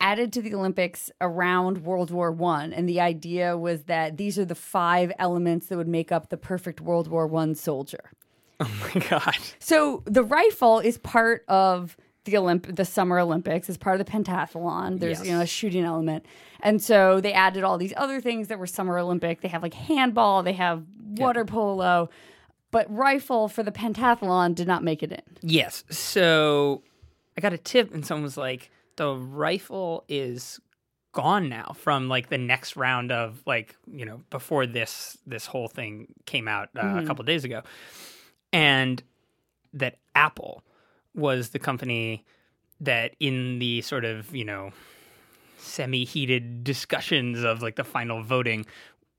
added 0.00 0.32
to 0.32 0.42
the 0.42 0.54
Olympics 0.54 1.10
around 1.20 1.84
World 1.84 2.10
War 2.10 2.32
One, 2.32 2.72
and 2.72 2.88
the 2.88 3.00
idea 3.00 3.58
was 3.58 3.82
that 3.84 4.16
these 4.16 4.38
are 4.38 4.44
the 4.46 4.54
five 4.54 5.12
elements 5.18 5.66
that 5.66 5.76
would 5.76 5.88
make 5.88 6.10
up 6.10 6.30
the 6.30 6.38
perfect 6.38 6.80
World 6.80 7.08
War 7.08 7.26
One 7.26 7.54
soldier. 7.54 8.10
Oh 8.58 8.90
my 8.94 9.00
god! 9.08 9.36
So 9.58 10.02
the 10.06 10.22
rifle 10.22 10.78
is 10.78 10.96
part 10.96 11.44
of 11.46 11.96
the 12.24 12.34
Olymp- 12.34 12.74
the 12.76 12.84
Summer 12.86 13.18
Olympics 13.18 13.68
as 13.68 13.76
part 13.76 14.00
of 14.00 14.06
the 14.06 14.10
pentathlon. 14.10 15.00
There's 15.00 15.18
Yes. 15.18 15.26
you 15.26 15.32
know 15.34 15.40
a 15.42 15.46
shooting 15.46 15.84
element, 15.84 16.24
and 16.60 16.80
so 16.82 17.20
they 17.20 17.34
added 17.34 17.64
all 17.64 17.76
these 17.76 17.92
other 17.98 18.20
things 18.20 18.48
that 18.48 18.58
were 18.58 18.66
Summer 18.66 18.96
Olympic. 18.98 19.42
They 19.42 19.48
have 19.48 19.62
like 19.62 19.74
handball, 19.74 20.42
they 20.42 20.52
have 20.54 20.84
water 21.16 21.44
polo, 21.44 22.08
but 22.70 22.90
rifle 22.90 23.48
for 23.48 23.62
the 23.62 23.72
pentathlon 23.72 24.54
did 24.54 24.66
not 24.66 24.82
make 24.82 25.02
it 25.02 25.12
in. 25.12 25.22
Yes. 25.42 25.84
So 25.90 26.82
I 27.36 27.40
got 27.40 27.52
a 27.52 27.58
tip, 27.58 27.92
and 27.94 28.04
someone 28.04 28.24
was 28.24 28.36
like, 28.36 28.70
the 28.96 29.14
rifle 29.14 30.04
is 30.08 30.60
gone 31.12 31.48
now 31.48 31.74
from 31.76 32.08
like 32.08 32.30
the 32.30 32.38
next 32.38 32.74
round 32.74 33.12
of 33.12 33.42
like 33.46 33.76
you 33.86 34.04
know 34.04 34.22
before 34.30 34.66
this 34.66 35.18
this 35.26 35.44
whole 35.44 35.68
thing 35.68 36.06
came 36.24 36.48
out 36.48 36.70
uh, 36.76 37.00
a 37.02 37.06
couple 37.06 37.24
days 37.24 37.44
ago. 37.44 37.62
And 38.52 39.02
that 39.74 39.96
apple 40.14 40.62
was 41.14 41.50
the 41.50 41.58
company 41.58 42.24
that 42.80 43.14
in 43.20 43.58
the 43.58 43.82
sort 43.82 44.04
of 44.04 44.34
you 44.34 44.44
know 44.44 44.72
semi-heated 45.58 46.64
discussions 46.64 47.44
of 47.44 47.62
like 47.62 47.76
the 47.76 47.84
final 47.84 48.22
voting 48.22 48.66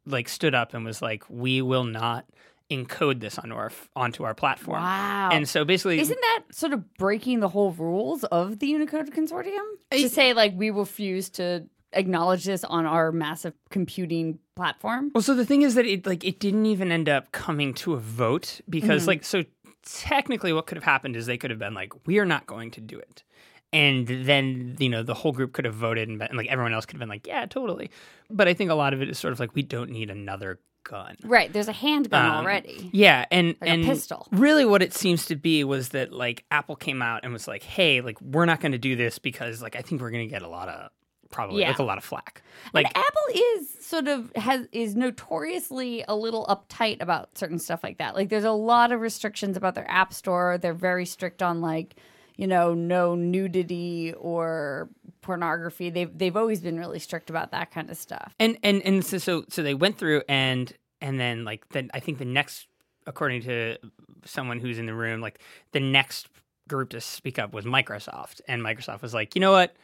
like 0.06 0.28
stood 0.28 0.54
up 0.54 0.74
and 0.74 0.84
was 0.84 1.02
like 1.02 1.24
we 1.30 1.62
will 1.62 1.86
not 1.86 2.26
encode 2.72 3.20
this 3.20 3.38
onto 3.38 3.56
our 3.56 3.72
onto 3.96 4.24
our 4.24 4.34
platform 4.34 4.82
Wow. 4.82 5.30
and 5.32 5.48
so 5.48 5.66
basically 5.66 6.00
Isn't 6.00 6.20
that 6.20 6.44
sort 6.52 6.74
of 6.74 6.94
breaking 6.96 7.40
the 7.40 7.50
whole 7.50 7.72
rules 7.72 8.24
of 8.26 8.60
the 8.60 8.68
Unicode 8.68 9.12
Consortium? 9.12 9.64
I- 9.92 10.02
to 10.02 10.10
say 10.10 10.34
like 10.34 10.54
we 10.56 10.70
refuse 10.70 11.30
to 11.32 11.68
acknowledge 11.94 12.46
this 12.46 12.64
on 12.64 12.86
our 12.86 13.12
massive 13.12 13.54
computing 13.70 14.40
platform. 14.56 15.12
Well, 15.14 15.22
so 15.22 15.36
the 15.36 15.46
thing 15.46 15.62
is 15.62 15.76
that 15.76 15.86
it 15.86 16.06
like 16.06 16.24
it 16.24 16.40
didn't 16.40 16.66
even 16.66 16.92
end 16.92 17.10
up 17.10 17.32
coming 17.32 17.74
to 17.76 17.94
a 17.94 18.00
vote 18.00 18.62
because 18.70 19.04
mm-hmm. 19.04 19.10
like 19.10 19.24
so 19.24 19.44
technically 19.86 20.54
what 20.54 20.66
could 20.66 20.78
have 20.78 20.84
happened 20.84 21.16
is 21.16 21.26
they 21.26 21.38
could 21.38 21.50
have 21.50 21.60
been 21.60 21.74
like 21.74 21.94
we 22.08 22.20
are 22.20 22.26
not 22.26 22.46
going 22.46 22.72
to 22.72 22.82
do 22.82 22.98
it. 22.98 23.24
And 23.72 24.08
then 24.08 24.76
you 24.80 24.90
know 24.90 25.04
the 25.04 25.16
whole 25.16 25.32
group 25.32 25.54
could 25.54 25.66
have 25.66 25.74
voted 25.74 26.08
and, 26.10 26.20
been, 26.20 26.28
and 26.30 26.38
like 26.38 26.48
everyone 26.48 26.74
else 26.74 26.86
could 26.86 26.96
have 26.96 27.00
been 27.00 27.10
like 27.10 27.28
yeah 27.28 27.46
totally. 27.46 27.90
But 28.30 28.48
I 28.48 28.54
think 28.54 28.72
a 28.72 28.76
lot 28.76 28.94
of 28.94 29.02
it 29.02 29.10
is 29.10 29.18
sort 29.18 29.34
of 29.34 29.40
like 29.40 29.56
we 29.56 29.64
don't 29.64 29.90
need 29.90 30.10
another 30.10 30.60
gun. 30.84 31.16
Right. 31.24 31.52
There's 31.52 31.68
a 31.68 31.74
handgun 31.74 32.26
Um, 32.26 32.32
already. 32.46 32.90
Yeah, 32.94 33.26
and 33.32 33.56
Like 33.62 33.70
a 33.70 33.74
and 33.74 33.86
pistol. 33.86 34.28
Really, 34.32 34.66
what 34.66 34.82
it 34.82 34.94
seems 34.94 35.26
to 35.28 35.36
be 35.36 35.64
was 35.64 35.90
that 35.90 36.12
like 36.14 36.44
Apple 36.52 36.76
came 36.76 37.02
out 37.02 37.22
and 37.24 37.32
was 37.34 37.48
like, 37.48 37.64
"Hey, 37.64 38.02
like 38.02 38.20
we're 38.22 38.46
not 38.46 38.60
going 38.62 38.72
to 38.74 38.78
do 38.78 38.96
this 38.96 39.20
because 39.20 39.62
like 39.62 39.76
I 39.76 39.82
think 39.82 40.02
we're 40.02 40.12
going 40.12 40.28
to 40.28 40.32
get 40.34 40.42
a 40.42 40.48
lot 40.50 40.70
of 40.70 40.90
probably 41.32 41.62
Yeah. 41.62 41.70
like 41.70 41.80
a 41.80 41.84
lot 41.84 41.98
of 41.98 42.04
flack." 42.04 42.44
Like 42.74 42.86
and 42.88 42.98
Apple 42.98 43.42
is 43.58 43.74
sort 43.80 44.08
of 44.08 44.32
has 44.36 44.68
is 44.72 44.96
notoriously 44.96 46.04
a 46.08 46.16
little 46.16 46.46
uptight 46.48 47.02
about 47.02 47.38
certain 47.38 47.60
stuff 47.60 47.84
like 47.84 47.98
that. 47.98 48.16
Like 48.16 48.30
there's 48.30 48.44
a 48.44 48.52
lot 48.52 48.92
of 48.92 49.00
restrictions 49.02 49.58
about 49.58 49.76
their 49.76 49.90
app 49.90 50.14
store. 50.14 50.58
They're 50.58 50.74
very 50.74 51.06
strict 51.06 51.42
on 51.44 51.62
like, 51.62 51.96
you 52.38 52.48
know, 52.48 52.74
no 52.74 53.16
nudity 53.16 54.14
or 54.18 54.90
pornography. 55.24 55.90
They've 55.90 56.16
they've 56.16 56.38
always 56.38 56.62
been 56.62 56.78
really 56.78 57.00
strict 57.00 57.30
about 57.30 57.52
that 57.52 57.72
kind 57.72 57.90
of 57.90 57.98
stuff. 57.98 58.36
and 58.40 58.58
and 58.62 58.82
and 58.84 59.04
so 59.04 59.18
so, 59.18 59.46
so 59.50 59.64
they 59.64 59.74
went 59.74 59.98
through 59.98 60.22
and 60.30 60.72
and 61.02 61.20
then 61.20 61.44
like 61.46 61.68
then 61.70 61.90
I 61.94 62.00
think 62.00 62.20
the 62.20 62.26
next 62.26 62.68
according 63.08 63.42
to 63.44 63.78
someone 64.26 64.60
who's 64.60 64.78
in 64.78 64.86
the 64.86 64.94
room 64.94 65.20
like 65.20 65.40
the 65.72 65.80
next 65.80 66.30
group 66.68 66.90
to 66.92 67.02
speak 67.02 67.40
up 67.40 67.54
was 67.54 67.66
Microsoft. 67.66 68.42
And 68.48 68.62
Microsoft 68.62 69.02
was 69.02 69.14
like 69.14 69.34
you 69.36 69.42
know 69.42 69.52
what? 69.52 69.76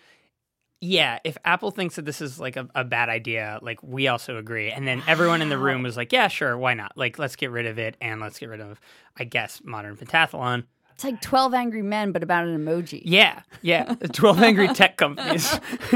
Yeah 0.82 1.20
if 1.24 1.38
Apple 1.44 1.72
thinks 1.72 1.96
that 1.96 2.06
this 2.06 2.22
is 2.22 2.40
like 2.40 2.56
a, 2.56 2.68
a 2.76 2.84
bad 2.84 3.10
idea 3.10 3.60
like 3.62 3.82
we 3.82 4.08
also 4.08 4.38
agree. 4.38 4.72
And 4.72 4.88
then 4.88 5.02
everyone 5.08 5.42
in 5.42 5.50
the 5.50 5.58
room 5.58 5.84
was 5.84 5.98
like 5.98 6.14
yeah 6.14 6.28
sure 6.28 6.58
why 6.58 6.74
not? 6.76 6.98
Like 6.98 7.18
let's 7.18 7.36
get 7.36 7.52
rid 7.52 7.66
of 7.66 7.80
it 7.80 7.98
and 8.00 8.22
let's 8.22 8.38
get 8.40 8.50
rid 8.50 8.62
of 8.62 8.80
I 9.18 9.24
guess 9.24 9.62
modern 9.64 9.98
pentathlon 9.98 10.66
It's 11.00 11.06
like 11.06 11.22
12 11.22 11.54
angry 11.54 11.82
men 11.82 12.12
but 12.12 12.24
about 12.24 12.46
an 12.46 12.60
emoji. 12.60 13.02
yeah, 13.06 13.44
yeah. 13.62 13.94
The 13.94 14.08
12 14.14 14.44
angry 14.44 14.68
tech 14.68 14.98
companies. 14.98 15.58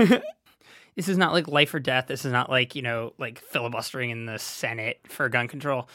this 0.95 1.09
is 1.09 1.17
not 1.17 1.33
like 1.33 1.49
life 1.49 1.73
or 1.73 1.81
death. 1.81 2.07
This 2.07 2.23
is 2.23 2.31
not 2.31 2.49
like, 2.49 2.73
you 2.73 2.81
know, 2.81 3.11
like 3.17 3.39
filibustering 3.39 4.11
in 4.11 4.27
the 4.27 4.39
Senate 4.39 5.01
for 5.09 5.27
gun 5.27 5.49
control. 5.49 5.89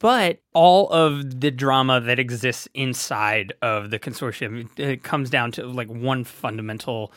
But 0.00 0.40
all 0.54 0.90
of 0.90 1.40
the 1.40 1.52
drama 1.52 2.00
that 2.00 2.18
exists 2.18 2.66
inside 2.74 3.52
of 3.62 3.90
the 3.90 4.00
consortium 4.00 4.68
it 4.76 5.04
comes 5.04 5.30
down 5.30 5.52
to 5.52 5.64
like 5.64 5.86
one 5.88 6.24
fundamental 6.24 7.12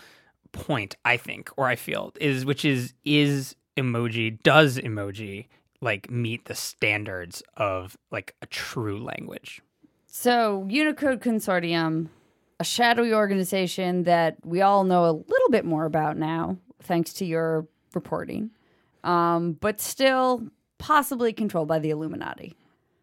point, 0.51 0.95
I 1.06 1.17
think, 1.17 1.49
or 1.58 1.65
I 1.65 1.75
feel, 1.75 2.13
is 2.21 2.45
which 2.45 2.63
is 2.63 2.93
is 3.04 3.56
emoji 3.75 4.39
does 4.43 4.77
emoji 4.77 5.47
like 5.82 6.12
meet 6.12 6.45
the 6.45 6.54
standards 6.54 7.41
of 7.58 7.97
like 8.12 8.36
a 8.43 8.45
true 8.45 9.04
language? 9.04 9.63
So, 10.13 10.67
Unicode 10.69 11.21
Consortium, 11.21 12.10
a 12.60 12.65
shadowy 12.65 13.13
organization 13.13 14.04
that 14.04 14.36
we 14.45 14.62
all 14.62 14.84
know 14.84 15.06
a 15.06 15.13
little 15.13 15.50
bit 15.50 15.63
more 15.63 15.86
about 15.86 16.17
now, 16.17 16.58
thanks 16.84 17.13
to 17.13 17.26
your 17.26 17.65
reporting, 17.93 18.52
um, 19.06 19.54
but 19.54 19.80
still 19.80 20.45
possibly 20.78 21.32
controlled 21.32 21.69
by 21.69 21.80
the 21.80 21.91
Illuminati. 21.91 22.58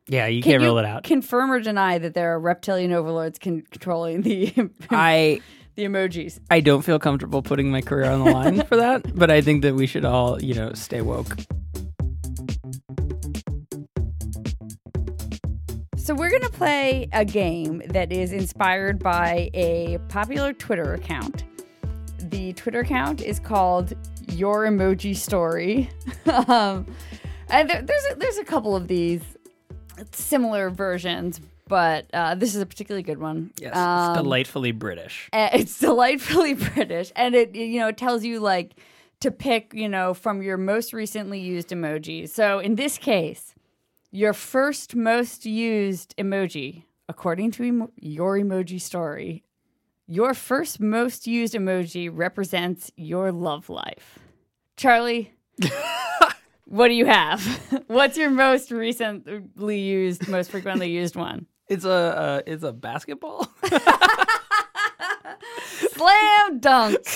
Yeah, 0.06 0.26
you 0.26 0.42
Can 0.42 0.52
can't 0.52 0.62
you 0.62 0.68
rule 0.68 0.78
it 0.78 0.84
out. 0.84 1.04
Confirm 1.04 1.50
or 1.50 1.60
deny 1.60 1.96
that 1.96 2.12
there 2.12 2.34
are 2.34 2.38
reptilian 2.38 2.92
overlords 2.92 3.38
con- 3.38 3.64
controlling 3.70 4.20
the 4.20 4.52
I 4.90 5.40
the 5.76 5.84
emojis. 5.84 6.40
I 6.50 6.60
don't 6.60 6.82
feel 6.82 6.98
comfortable 6.98 7.40
putting 7.40 7.70
my 7.70 7.80
career 7.80 8.10
on 8.10 8.22
the 8.22 8.30
line 8.30 8.62
for 8.66 8.76
that, 8.76 9.14
but 9.16 9.30
I 9.30 9.40
think 9.40 9.62
that 9.62 9.74
we 9.74 9.86
should 9.86 10.04
all, 10.04 10.42
you 10.42 10.52
know, 10.52 10.74
stay 10.74 11.00
woke. 11.00 11.38
So 16.08 16.14
we're 16.14 16.30
gonna 16.30 16.48
play 16.48 17.06
a 17.12 17.22
game 17.22 17.82
that 17.88 18.10
is 18.10 18.32
inspired 18.32 18.98
by 18.98 19.50
a 19.52 19.98
popular 20.08 20.54
Twitter 20.54 20.94
account. 20.94 21.44
The 22.30 22.54
Twitter 22.54 22.80
account 22.80 23.20
is 23.20 23.38
called 23.38 23.92
Your 24.32 24.64
Emoji 24.64 25.14
Story, 25.14 25.90
um, 26.48 26.86
and 27.50 27.68
there, 27.68 27.82
there's 27.82 28.04
a, 28.10 28.14
there's 28.14 28.38
a 28.38 28.44
couple 28.44 28.74
of 28.74 28.88
these 28.88 29.20
similar 30.12 30.70
versions, 30.70 31.42
but 31.66 32.06
uh, 32.14 32.34
this 32.36 32.54
is 32.54 32.62
a 32.62 32.66
particularly 32.66 33.02
good 33.02 33.20
one. 33.20 33.50
Yes, 33.60 33.76
Um, 33.76 34.12
it's 34.12 34.22
delightfully 34.22 34.72
British. 34.72 35.28
it's 35.34 35.78
delightfully 35.78 36.54
British, 36.54 37.12
and 37.16 37.34
it 37.34 37.54
you 37.54 37.80
know 37.80 37.88
it 37.88 37.98
tells 37.98 38.24
you 38.24 38.40
like 38.40 38.76
to 39.20 39.30
pick 39.30 39.74
you 39.74 39.90
know 39.90 40.14
from 40.14 40.40
your 40.40 40.56
most 40.56 40.94
recently 40.94 41.38
used 41.38 41.68
emojis. 41.68 42.30
So 42.30 42.60
in 42.60 42.76
this 42.76 42.96
case, 42.96 43.54
your 44.10 44.32
first 44.32 44.94
most 44.96 45.44
used 45.44 46.14
emoji, 46.16 46.84
according 47.08 47.50
to 47.52 47.64
emo- 47.64 47.92
your 47.96 48.38
emoji 48.38 48.80
story, 48.80 49.44
your 50.06 50.34
first 50.34 50.80
most 50.80 51.26
used 51.26 51.54
emoji 51.54 52.08
represents 52.12 52.90
your 52.96 53.30
love 53.32 53.68
life. 53.68 54.18
Charlie, 54.76 55.34
what 56.64 56.88
do 56.88 56.94
you 56.94 57.06
have? 57.06 57.44
What's 57.88 58.16
your 58.16 58.30
most 58.30 58.70
recently 58.70 59.78
used, 59.80 60.28
most 60.28 60.50
frequently 60.50 60.90
used 60.90 61.16
one? 61.16 61.46
It's 61.68 61.84
a 61.84 61.90
uh, 61.90 62.40
it's 62.46 62.62
a 62.62 62.72
basketball. 62.72 63.52
Slam 65.92 66.60
dunk. 66.60 67.06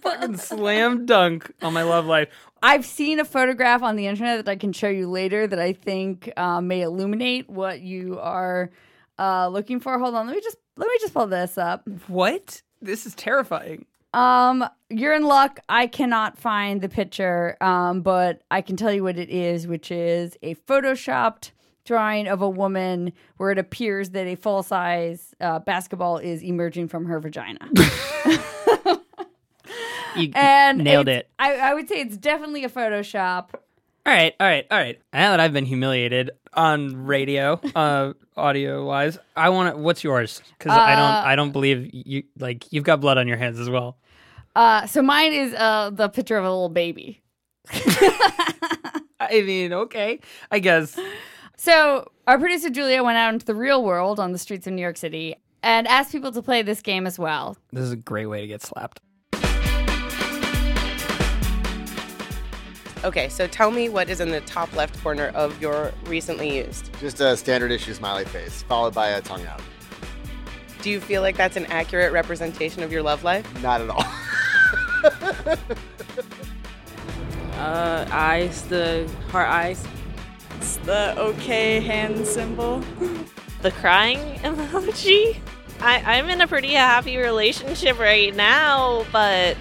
Fucking 0.00 0.36
slam 0.36 1.06
dunk 1.06 1.52
on 1.62 1.72
my 1.72 1.82
love 1.82 2.06
life. 2.06 2.28
I've 2.62 2.84
seen 2.84 3.20
a 3.20 3.24
photograph 3.24 3.82
on 3.82 3.96
the 3.96 4.06
internet 4.06 4.44
that 4.44 4.50
I 4.50 4.56
can 4.56 4.72
show 4.72 4.88
you 4.88 5.08
later 5.08 5.46
that 5.46 5.58
I 5.58 5.72
think 5.72 6.30
uh, 6.36 6.60
may 6.60 6.82
illuminate 6.82 7.48
what 7.48 7.80
you 7.80 8.18
are 8.18 8.70
uh, 9.18 9.48
looking 9.48 9.80
for. 9.80 9.98
Hold 9.98 10.14
on, 10.14 10.26
let 10.26 10.36
me 10.36 10.42
just 10.42 10.56
let 10.76 10.88
me 10.88 10.94
just 11.00 11.14
pull 11.14 11.26
this 11.26 11.58
up. 11.58 11.86
What? 12.06 12.62
This 12.80 13.06
is 13.06 13.14
terrifying. 13.14 13.86
Um, 14.12 14.64
you're 14.88 15.14
in 15.14 15.24
luck. 15.24 15.60
I 15.68 15.86
cannot 15.86 16.36
find 16.38 16.80
the 16.80 16.88
picture, 16.88 17.56
um, 17.60 18.00
but 18.00 18.42
I 18.50 18.60
can 18.62 18.76
tell 18.76 18.92
you 18.92 19.04
what 19.04 19.18
it 19.18 19.30
is, 19.30 19.66
which 19.66 19.90
is 19.90 20.36
a 20.42 20.54
photoshopped 20.54 21.52
drawing 21.84 22.26
of 22.26 22.42
a 22.42 22.48
woman 22.48 23.12
where 23.36 23.50
it 23.50 23.58
appears 23.58 24.10
that 24.10 24.26
a 24.26 24.36
full 24.36 24.62
size 24.62 25.34
uh, 25.40 25.58
basketball 25.60 26.18
is 26.18 26.42
emerging 26.42 26.88
from 26.88 27.06
her 27.06 27.20
vagina. 27.20 27.68
You 30.16 30.30
And 30.34 30.78
nailed 30.78 31.08
it. 31.08 31.28
I, 31.38 31.56
I 31.56 31.74
would 31.74 31.88
say 31.88 32.00
it's 32.00 32.16
definitely 32.16 32.64
a 32.64 32.68
Photoshop. 32.68 33.48
All 34.06 34.14
right, 34.14 34.34
all 34.40 34.46
right, 34.46 34.66
all 34.70 34.78
right. 34.78 34.98
Now 35.12 35.30
that 35.32 35.40
I've 35.40 35.52
been 35.52 35.66
humiliated 35.66 36.30
on 36.54 37.04
radio, 37.04 37.60
uh, 37.76 38.14
audio 38.36 38.84
wise, 38.86 39.18
I 39.36 39.50
want 39.50 39.74
to. 39.74 39.80
What's 39.80 40.02
yours? 40.02 40.40
Because 40.58 40.72
I 40.72 40.94
Uh, 40.94 40.96
don't, 40.96 41.26
I 41.28 41.36
don't 41.36 41.52
believe 41.52 41.90
you. 41.92 42.22
Like 42.38 42.72
you've 42.72 42.84
got 42.84 43.00
blood 43.00 43.18
on 43.18 43.28
your 43.28 43.36
hands 43.36 43.60
as 43.60 43.68
well. 43.68 43.98
Uh, 44.56 44.86
so 44.86 45.02
mine 45.02 45.32
is 45.32 45.52
uh, 45.54 45.90
the 45.92 46.08
picture 46.08 46.36
of 46.38 46.44
a 46.44 46.50
little 46.50 46.70
baby. 46.70 47.20
I 47.72 49.42
mean, 49.44 49.72
okay, 49.72 50.20
I 50.50 50.58
guess. 50.60 50.98
So 51.56 52.10
our 52.26 52.38
producer 52.38 52.70
Julia 52.70 53.04
went 53.04 53.18
out 53.18 53.34
into 53.34 53.44
the 53.46 53.54
real 53.54 53.84
world 53.84 54.18
on 54.18 54.32
the 54.32 54.38
streets 54.38 54.66
of 54.66 54.72
New 54.72 54.82
York 54.82 54.96
City 54.96 55.36
and 55.62 55.86
asked 55.86 56.10
people 56.10 56.32
to 56.32 56.40
play 56.42 56.62
this 56.62 56.80
game 56.80 57.06
as 57.06 57.18
well. 57.18 57.56
This 57.72 57.84
is 57.84 57.92
a 57.92 57.96
great 57.96 58.26
way 58.26 58.40
to 58.40 58.46
get 58.46 58.62
slapped. 58.62 59.00
Okay, 63.02 63.28
so 63.28 63.46
tell 63.46 63.70
me 63.70 63.88
what 63.88 64.10
is 64.10 64.20
in 64.20 64.30
the 64.30 64.42
top 64.42 64.72
left 64.74 65.02
corner 65.02 65.28
of 65.28 65.60
your 65.60 65.92
recently 66.04 66.58
used. 66.58 66.90
Just 67.00 67.20
a 67.20 67.36
standard 67.36 67.70
issue 67.70 67.94
smiley 67.94 68.24
face, 68.24 68.62
followed 68.62 68.94
by 68.94 69.08
a 69.10 69.20
tongue 69.20 69.46
out. 69.46 69.62
Do 70.82 70.90
you 70.90 71.00
feel 71.00 71.22
like 71.22 71.36
that's 71.36 71.56
an 71.56 71.66
accurate 71.66 72.12
representation 72.12 72.82
of 72.82 72.92
your 72.92 73.02
love 73.02 73.24
life? 73.24 73.46
Not 73.62 73.80
at 73.80 73.90
all. 73.90 74.04
Uh, 77.60 78.06
eyes, 78.10 78.62
the 78.62 79.06
heart 79.28 79.46
eyes. 79.46 79.86
It's 80.56 80.78
the 80.78 81.14
okay 81.18 81.78
hand 81.78 82.26
symbol. 82.26 82.82
the 83.60 83.70
crying 83.70 84.38
emoji. 84.38 85.36
I, 85.78 85.98
I'm 86.16 86.30
in 86.30 86.40
a 86.40 86.46
pretty 86.46 86.72
happy 86.72 87.18
relationship 87.18 87.98
right 87.98 88.34
now, 88.34 89.04
but 89.12 89.58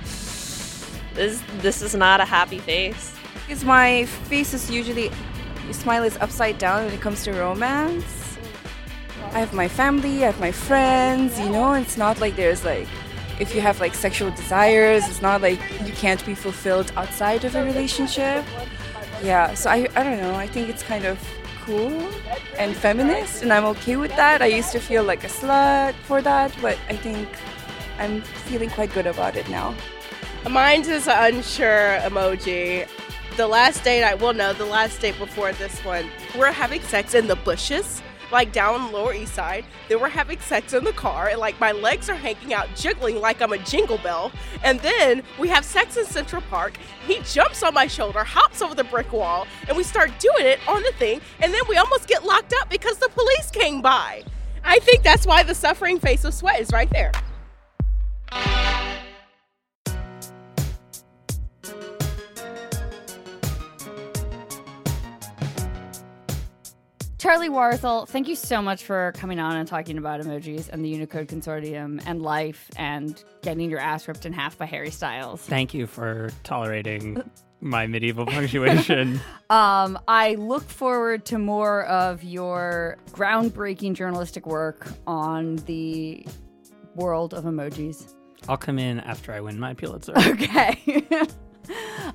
this 1.13 1.43
this 1.57 1.81
is 1.81 1.93
not 1.93 2.21
a 2.21 2.25
happy 2.25 2.59
face. 2.59 3.13
Because 3.49 3.65
my 3.65 4.05
face 4.05 4.53
is 4.53 4.69
usually 4.69 5.09
my 5.65 5.71
smile 5.71 6.03
is 6.03 6.15
upside 6.17 6.59
down 6.59 6.85
when 6.85 6.93
it 6.93 7.01
comes 7.01 7.23
to 7.23 7.33
romance. 7.33 8.37
I 9.33 9.39
have 9.39 9.53
my 9.55 9.67
family, 9.67 10.23
I 10.23 10.27
have 10.27 10.39
my 10.39 10.51
friends, 10.51 11.39
you 11.39 11.49
know, 11.49 11.73
it's 11.73 11.97
not 11.97 12.21
like 12.21 12.35
there's 12.35 12.63
like 12.63 12.87
if 13.39 13.55
you 13.55 13.61
have 13.61 13.79
like 13.79 13.95
sexual 13.95 14.29
desires, 14.29 15.09
it's 15.09 15.23
not 15.23 15.41
like 15.41 15.59
you 15.83 15.93
can't 15.93 16.23
be 16.27 16.35
fulfilled 16.35 16.91
outside 16.95 17.43
of 17.43 17.55
a 17.55 17.63
relationship. 17.63 18.45
Yeah, 19.23 19.55
so 19.55 19.71
I, 19.71 19.87
I 19.95 20.03
don't 20.03 20.19
know, 20.21 20.35
I 20.35 20.45
think 20.45 20.69
it's 20.69 20.83
kind 20.83 21.05
of 21.05 21.17
cool 21.65 22.07
and 22.59 22.75
feminist, 22.75 23.41
and 23.41 23.51
I'm 23.51 23.65
okay 23.73 23.95
with 23.95 24.15
that. 24.15 24.43
I 24.43 24.45
used 24.45 24.71
to 24.73 24.79
feel 24.79 25.03
like 25.03 25.23
a 25.23 25.27
slut 25.27 25.95
for 26.03 26.21
that, 26.21 26.55
but 26.61 26.77
I 26.87 26.95
think 26.95 27.27
I'm 27.97 28.21
feeling 28.21 28.69
quite 28.69 28.93
good 28.93 29.07
about 29.07 29.35
it 29.35 29.49
now. 29.49 29.73
Mine 30.47 30.81
is 30.81 31.07
unsure 31.07 31.97
emoji. 32.03 32.87
The 33.39 33.47
last 33.47 33.85
date, 33.85 34.03
I 34.03 34.15
will 34.15 34.33
know, 34.33 34.51
the 34.51 34.65
last 34.65 34.99
date 34.99 35.17
before 35.17 35.53
this 35.53 35.79
one, 35.85 36.09
we're 36.37 36.51
having 36.51 36.81
sex 36.81 37.13
in 37.15 37.27
the 37.27 37.37
bushes 37.37 38.01
like 38.33 38.51
down 38.51 38.91
Lower 38.91 39.13
East 39.13 39.33
Side. 39.33 39.63
Then 39.87 40.01
we're 40.01 40.09
having 40.09 40.41
sex 40.41 40.73
in 40.73 40.83
the 40.83 40.91
car, 40.91 41.29
and 41.29 41.39
like 41.39 41.57
my 41.57 41.71
legs 41.71 42.09
are 42.09 42.15
hanging 42.15 42.53
out, 42.53 42.67
jiggling 42.75 43.21
like 43.21 43.41
I'm 43.41 43.53
a 43.53 43.57
jingle 43.59 43.97
bell. 43.97 44.33
And 44.61 44.81
then 44.81 45.23
we 45.39 45.47
have 45.47 45.63
sex 45.63 45.95
in 45.95 46.03
Central 46.03 46.41
Park. 46.49 46.77
He 47.07 47.21
jumps 47.21 47.63
on 47.63 47.73
my 47.73 47.87
shoulder, 47.87 48.25
hops 48.25 48.61
over 48.61 48.75
the 48.75 48.83
brick 48.83 49.13
wall, 49.13 49.47
and 49.69 49.77
we 49.77 49.83
start 49.83 50.11
doing 50.19 50.45
it 50.45 50.59
on 50.67 50.83
the 50.83 50.91
thing. 50.99 51.21
And 51.39 51.53
then 51.53 51.61
we 51.69 51.77
almost 51.77 52.09
get 52.09 52.25
locked 52.25 52.53
up 52.59 52.69
because 52.69 52.97
the 52.97 53.07
police 53.07 53.51
came 53.51 53.81
by. 53.81 54.21
I 54.65 54.79
think 54.79 55.01
that's 55.01 55.25
why 55.25 55.43
the 55.43 55.55
suffering 55.55 56.01
face 56.01 56.25
of 56.25 56.33
sweat 56.33 56.59
is 56.59 56.73
right 56.73 56.89
there. 56.89 57.13
Charlie 67.19 67.49
Warzel, 67.49 68.07
thank 68.07 68.29
you 68.29 68.35
so 68.35 68.61
much 68.61 68.85
for 68.85 69.11
coming 69.17 69.39
on 69.39 69.57
and 69.57 69.67
talking 69.67 69.97
about 69.97 70.21
emojis 70.21 70.69
and 70.69 70.85
the 70.85 70.87
Unicode 70.87 71.27
Consortium 71.27 72.01
and 72.05 72.21
life 72.21 72.71
and 72.77 73.21
getting 73.41 73.69
your 73.69 73.81
ass 73.81 74.07
ripped 74.07 74.25
in 74.25 74.31
half 74.31 74.57
by 74.57 74.65
Harry 74.65 74.89
Styles. 74.89 75.41
Thank 75.41 75.73
you 75.73 75.85
for 75.85 76.31
tolerating 76.43 77.21
my 77.59 77.87
medieval 77.87 78.25
punctuation. 78.27 79.19
um, 79.49 79.99
I 80.07 80.35
look 80.35 80.63
forward 80.63 81.25
to 81.25 81.37
more 81.37 81.83
of 81.87 82.23
your 82.23 82.97
groundbreaking 83.11 83.95
journalistic 83.95 84.47
work 84.47 84.87
on 85.05 85.57
the 85.65 86.25
world 86.95 87.33
of 87.33 87.43
emojis. 87.43 88.13
I'll 88.47 88.55
come 88.55 88.79
in 88.79 89.01
after 89.01 89.33
I 89.33 89.41
win 89.41 89.59
my 89.59 89.73
Pulitzer. 89.73 90.13
Okay. 90.17 91.03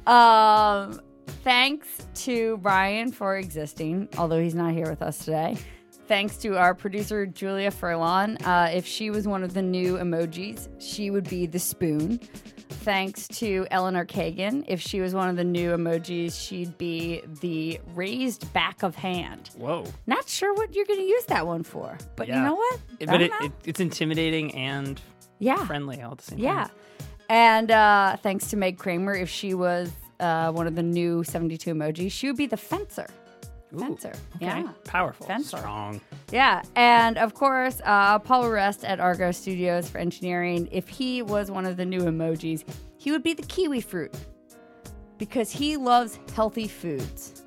um, 0.07 0.99
Thanks 1.45 2.07
to 2.25 2.57
Brian 2.57 3.13
for 3.13 3.37
existing, 3.37 4.09
although 4.17 4.41
he's 4.41 4.55
not 4.55 4.73
here 4.73 4.89
with 4.89 5.03
us 5.03 5.19
today. 5.19 5.59
Thanks 6.09 6.39
to 6.39 6.57
our 6.57 6.75
producer, 6.75 7.27
Julia 7.27 7.71
Furlan. 7.71 8.39
Uh, 8.47 8.71
if 8.73 8.87
she 8.87 9.11
was 9.11 9.29
one 9.29 9.43
of 9.43 9.53
the 9.53 9.61
new 9.61 9.99
emojis, 9.99 10.71
she 10.79 11.11
would 11.11 11.29
be 11.29 11.45
the 11.45 11.59
spoon. 11.59 12.19
Thanks 12.19 13.29
to 13.29 13.67
Eleanor 13.71 14.07
Kagan. 14.07 14.65
If 14.69 14.81
she 14.81 15.03
was 15.03 15.15
one 15.15 15.29
of 15.29 15.37
the 15.37 15.45
new 15.45 15.73
emojis, 15.73 16.35
she'd 16.35 16.79
be 16.79 17.21
the 17.43 17.79
raised 17.95 18.51
back 18.55 18.83
of 18.83 18.95
hand. 18.95 19.51
Whoa. 19.59 19.85
Not 20.07 20.27
sure 20.27 20.55
what 20.55 20.75
you're 20.75 20.87
going 20.87 21.01
to 21.01 21.07
use 21.07 21.27
that 21.27 21.47
one 21.47 21.63
for, 21.63 21.99
but 22.17 22.27
yeah. 22.27 22.39
you 22.39 22.43
know 22.43 22.55
what? 22.55 22.81
But 23.01 23.21
it, 23.21 23.33
it, 23.43 23.53
it's 23.67 23.81
intimidating 23.81 24.55
and 24.55 24.99
yeah. 25.41 25.67
friendly 25.67 26.01
all 26.01 26.13
at 26.13 26.19
the 26.19 26.25
same 26.25 26.39
yeah. 26.39 26.55
time. 26.55 26.71
Yeah. 26.71 27.07
And 27.29 27.71
uh, 27.71 28.17
thanks 28.23 28.49
to 28.49 28.57
Meg 28.57 28.79
Kramer. 28.79 29.15
If 29.15 29.29
she 29.29 29.53
was 29.53 29.91
uh, 30.21 30.53
one 30.53 30.67
of 30.67 30.75
the 30.75 30.83
new 30.83 31.25
72 31.25 31.73
emojis, 31.75 32.13
she 32.13 32.27
would 32.27 32.37
be 32.37 32.47
the 32.47 32.57
fencer. 32.57 33.07
Ooh, 33.75 33.79
fencer. 33.79 34.13
Okay. 34.37 34.47
Yeah. 34.47 34.69
Powerful. 34.85 35.27
Fencer. 35.27 35.59
Strong. 35.59 36.01
Yeah. 36.31 36.63
And 36.77 37.19
of 37.19 37.35
course, 37.35 37.81
uh, 37.85 38.19
Paul 38.21 38.51
Ruest 38.51 38.85
at 38.85 39.01
Argot 39.01 39.35
Studios 39.35 39.89
for 39.89 39.99
engineering. 39.99 40.69
If 40.71 40.89
he 40.89 41.23
was 41.23 41.51
one 41.51 41.67
of 41.67 41.77
the 41.77 41.85
new 41.85 42.01
emojis, 42.03 42.65
he 42.99 43.11
would 43.11 43.23
be 43.23 43.35
the 43.35 43.43
kiwi 43.43 43.81
fruit 43.81 44.15
because 45.19 45.51
he 45.51 45.77
loves 45.77 46.19
healthy 46.35 46.69
foods. 46.69 47.45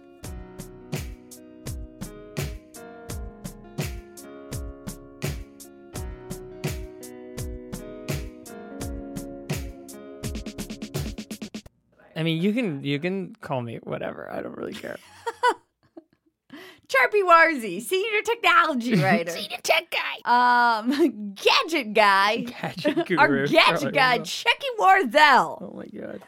I 12.18 12.24
mean, 12.24 12.42
you 12.42 12.52
can 12.52 12.84
you 12.84 13.00
can 13.00 13.36
call 13.42 13.62
me 13.62 13.78
whatever. 13.84 14.30
I 14.32 14.42
don't 14.42 14.58
really 14.58 14.74
care. 14.74 14.98
Charpy 16.88 17.22
Warzy, 17.22 17.82
senior 17.82 18.22
technology 18.24 18.96
writer, 19.04 19.32
senior 19.32 19.60
tech 19.62 19.92
guy, 19.92 20.80
um, 20.80 21.36
gadget 21.36 21.94
guy, 21.94 22.38
gadget 22.38 23.06
guru, 23.06 23.20
our 23.20 23.48
gadget 23.48 23.94
guy, 23.94 24.20
Checky 24.20 24.72
Warzell. 24.80 25.62
Oh 25.62 25.74
my 25.76 25.86
god. 25.86 26.22